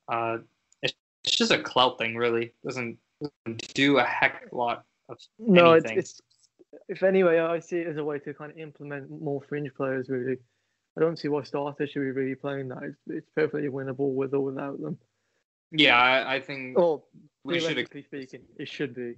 Uh, 0.08 0.38
it's, 0.82 0.94
it's 1.24 1.36
just 1.36 1.52
a 1.52 1.62
clout 1.62 1.98
thing, 1.98 2.16
really. 2.16 2.54
Doesn't, 2.64 2.98
doesn't 3.22 3.74
do 3.74 3.98
a 3.98 4.04
heck 4.04 4.48
lot 4.52 4.86
of 5.10 5.18
no. 5.38 5.74
It's, 5.74 5.92
it's 5.92 6.22
if 6.88 7.04
anyway, 7.04 7.40
I 7.40 7.60
see 7.60 7.78
it 7.78 7.88
as 7.88 7.98
a 7.98 8.04
way 8.04 8.20
to 8.20 8.34
kind 8.34 8.52
of 8.52 8.58
implement 8.58 9.10
more 9.10 9.42
fringe 9.48 9.74
players. 9.76 10.10
Really, 10.10 10.38
I 10.98 11.02
don't 11.02 11.18
see 11.18 11.28
why 11.28 11.44
starters 11.44 11.90
should 11.90 12.02
be 12.02 12.12
really 12.12 12.36
playing 12.36 12.70
that. 12.70 12.84
It's, 12.84 12.98
it's 13.08 13.30
perfectly 13.36 13.70
winnable 13.70 14.14
with 14.14 14.34
or 14.34 14.42
without 14.42 14.80
them. 14.82 14.98
Yeah, 15.72 15.98
I, 15.98 16.36
I 16.36 16.40
think. 16.40 16.78
We 17.44 17.60
should. 17.60 17.88
speaking, 17.88 18.42
it 18.58 18.68
should 18.68 18.96
be. 18.96 19.16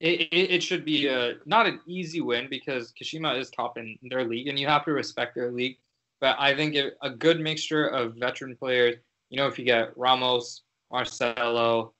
It, 0.00 0.20
it, 0.32 0.50
it 0.50 0.62
should 0.62 0.84
be 0.84 1.08
a, 1.08 1.34
not 1.44 1.66
an 1.66 1.80
easy 1.86 2.20
win 2.20 2.46
because 2.48 2.92
Kashima 2.92 3.38
is 3.38 3.50
top 3.50 3.78
in 3.78 3.98
their 4.02 4.24
league, 4.24 4.46
and 4.46 4.58
you 4.58 4.66
have 4.66 4.84
to 4.84 4.92
respect 4.92 5.34
their 5.34 5.50
league. 5.50 5.78
But 6.20 6.36
I 6.38 6.54
think 6.54 6.74
it, 6.74 6.94
a 7.02 7.10
good 7.10 7.40
mixture 7.40 7.86
of 7.86 8.14
veteran 8.14 8.56
players. 8.56 8.96
You 9.30 9.38
know, 9.38 9.46
if 9.46 9.58
you 9.58 9.64
get 9.64 9.96
Ramos, 9.96 10.62
Marcelo, 10.90 11.92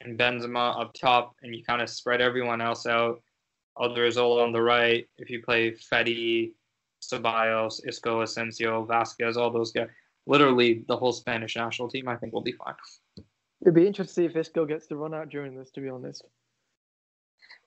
and 0.00 0.18
Benzema 0.18 0.80
up 0.80 0.94
top, 0.94 1.34
and 1.42 1.54
you 1.54 1.64
kind 1.64 1.82
of 1.82 1.88
spread 1.88 2.20
everyone 2.20 2.60
else 2.60 2.86
out. 2.86 3.22
Odriozola 3.78 4.42
on 4.44 4.52
the 4.52 4.62
right. 4.62 5.06
If 5.18 5.28
you 5.30 5.42
play 5.42 5.72
Fede, 5.72 6.52
Ceballos, 7.02 7.86
Isco, 7.86 8.22
Asensio, 8.22 8.84
Vasquez, 8.84 9.36
all 9.36 9.50
those 9.50 9.72
guys, 9.72 9.88
literally 10.26 10.84
the 10.88 10.96
whole 10.96 11.12
Spanish 11.12 11.56
national 11.56 11.88
team, 11.88 12.08
I 12.08 12.16
think 12.16 12.32
will 12.32 12.40
be 12.40 12.52
fine. 12.52 12.74
It'd 13.62 13.74
be 13.74 13.86
interesting 13.86 14.24
to 14.24 14.30
see 14.30 14.32
if 14.32 14.36
Isco 14.36 14.64
gets 14.64 14.86
the 14.86 14.96
run 14.96 15.14
out 15.14 15.28
during 15.28 15.56
this. 15.56 15.70
To 15.72 15.80
be 15.80 15.88
honest. 15.88 16.24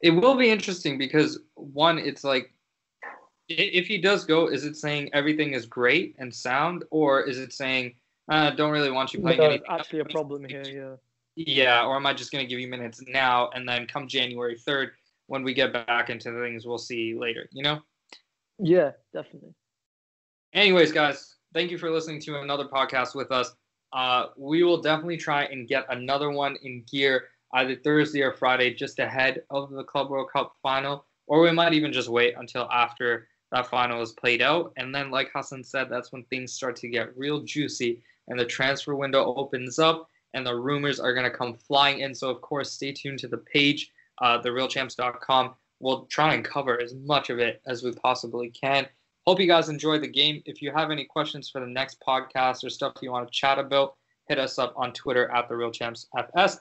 It 0.01 0.11
will 0.11 0.35
be 0.35 0.49
interesting 0.49 0.97
because 0.97 1.39
one, 1.55 1.99
it's 1.99 2.23
like 2.23 2.53
if 3.49 3.87
he 3.87 3.97
does 3.97 4.23
go, 4.25 4.47
is 4.47 4.63
it 4.63 4.77
saying 4.77 5.09
everything 5.13 5.53
is 5.53 5.65
great 5.65 6.15
and 6.19 6.33
sound, 6.33 6.85
or 6.91 7.21
is 7.21 7.37
it 7.39 7.51
saying 7.51 7.95
uh, 8.31 8.51
don't 8.51 8.71
really 8.71 8.91
want 8.91 9.13
you 9.13 9.21
playing 9.21 9.39
No, 9.39 9.45
anything? 9.45 9.65
actually 9.69 9.99
a 9.99 10.05
problem 10.05 10.45
here. 10.45 10.63
Yeah. 10.63 10.95
Yeah, 11.35 11.85
or 11.85 11.95
am 11.95 12.05
I 12.05 12.13
just 12.13 12.31
going 12.31 12.43
to 12.43 12.49
give 12.49 12.59
you 12.59 12.67
minutes 12.67 13.01
now 13.07 13.49
and 13.53 13.67
then 13.67 13.87
come 13.87 14.07
January 14.07 14.57
3rd 14.57 14.89
when 15.27 15.43
we 15.43 15.53
get 15.53 15.71
back 15.71 16.09
into 16.09 16.31
things, 16.41 16.65
we'll 16.65 16.77
see 16.77 17.15
later, 17.17 17.47
you 17.51 17.63
know? 17.63 17.79
Yeah, 18.57 18.91
definitely. 19.13 19.53
Anyways, 20.53 20.91
guys, 20.91 21.35
thank 21.53 21.69
you 21.69 21.77
for 21.77 21.91
listening 21.91 22.19
to 22.21 22.41
another 22.41 22.65
podcast 22.65 23.15
with 23.15 23.31
us. 23.31 23.53
Uh, 23.93 24.27
we 24.37 24.63
will 24.63 24.81
definitely 24.81 25.17
try 25.17 25.43
and 25.43 25.67
get 25.67 25.85
another 25.89 26.31
one 26.31 26.57
in 26.63 26.83
gear 26.91 27.25
either 27.53 27.75
Thursday 27.75 28.21
or 28.21 28.33
Friday 28.33 28.73
just 28.73 28.99
ahead 28.99 29.43
of 29.49 29.71
the 29.71 29.83
Club 29.83 30.09
World 30.09 30.29
Cup 30.31 30.55
final, 30.61 31.05
or 31.27 31.41
we 31.41 31.51
might 31.51 31.73
even 31.73 31.93
just 31.93 32.09
wait 32.09 32.35
until 32.37 32.69
after 32.71 33.27
that 33.51 33.67
final 33.67 34.01
is 34.01 34.11
played 34.13 34.41
out. 34.41 34.73
And 34.77 34.93
then, 34.93 35.09
like 35.09 35.31
Hassan 35.33 35.63
said, 35.63 35.87
that's 35.89 36.11
when 36.11 36.23
things 36.25 36.53
start 36.53 36.75
to 36.77 36.87
get 36.87 37.17
real 37.17 37.41
juicy 37.41 38.01
and 38.27 38.39
the 38.39 38.45
transfer 38.45 38.95
window 38.95 39.33
opens 39.35 39.79
up 39.79 40.07
and 40.33 40.45
the 40.45 40.55
rumors 40.55 40.99
are 40.99 41.13
going 41.13 41.29
to 41.29 41.37
come 41.37 41.55
flying 41.55 41.99
in. 41.99 42.13
So, 42.13 42.29
of 42.29 42.41
course, 42.41 42.71
stay 42.71 42.91
tuned 42.91 43.19
to 43.19 43.27
the 43.27 43.37
page, 43.37 43.91
uh, 44.21 44.41
therealchamps.com. 44.41 45.55
We'll 45.79 46.05
try 46.05 46.33
and 46.33 46.43
cover 46.43 46.81
as 46.81 46.93
much 46.93 47.29
of 47.29 47.39
it 47.39 47.61
as 47.65 47.83
we 47.83 47.91
possibly 47.93 48.49
can. 48.49 48.87
Hope 49.25 49.39
you 49.39 49.47
guys 49.47 49.69
enjoyed 49.69 50.01
the 50.01 50.07
game. 50.07 50.41
If 50.45 50.61
you 50.61 50.71
have 50.71 50.91
any 50.91 51.05
questions 51.05 51.49
for 51.49 51.61
the 51.61 51.67
next 51.67 52.01
podcast 52.05 52.63
or 52.63 52.69
stuff 52.69 52.93
you 53.01 53.11
want 53.11 53.27
to 53.27 53.31
chat 53.31 53.59
about, 53.59 53.95
hit 54.27 54.39
us 54.39 54.59
up 54.59 54.73
on 54.75 54.93
Twitter 54.93 55.31
at 55.31 55.49
therealchampsfs. 55.49 56.57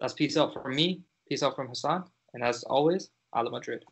That's 0.00 0.12
peace 0.14 0.36
out 0.36 0.52
from 0.52 0.74
me. 0.74 1.02
Peace 1.28 1.42
out 1.42 1.56
from 1.56 1.68
Hassan. 1.68 2.04
And 2.34 2.42
as 2.42 2.62
always, 2.64 3.10
Hala 3.32 3.50
Madrid. 3.50 3.84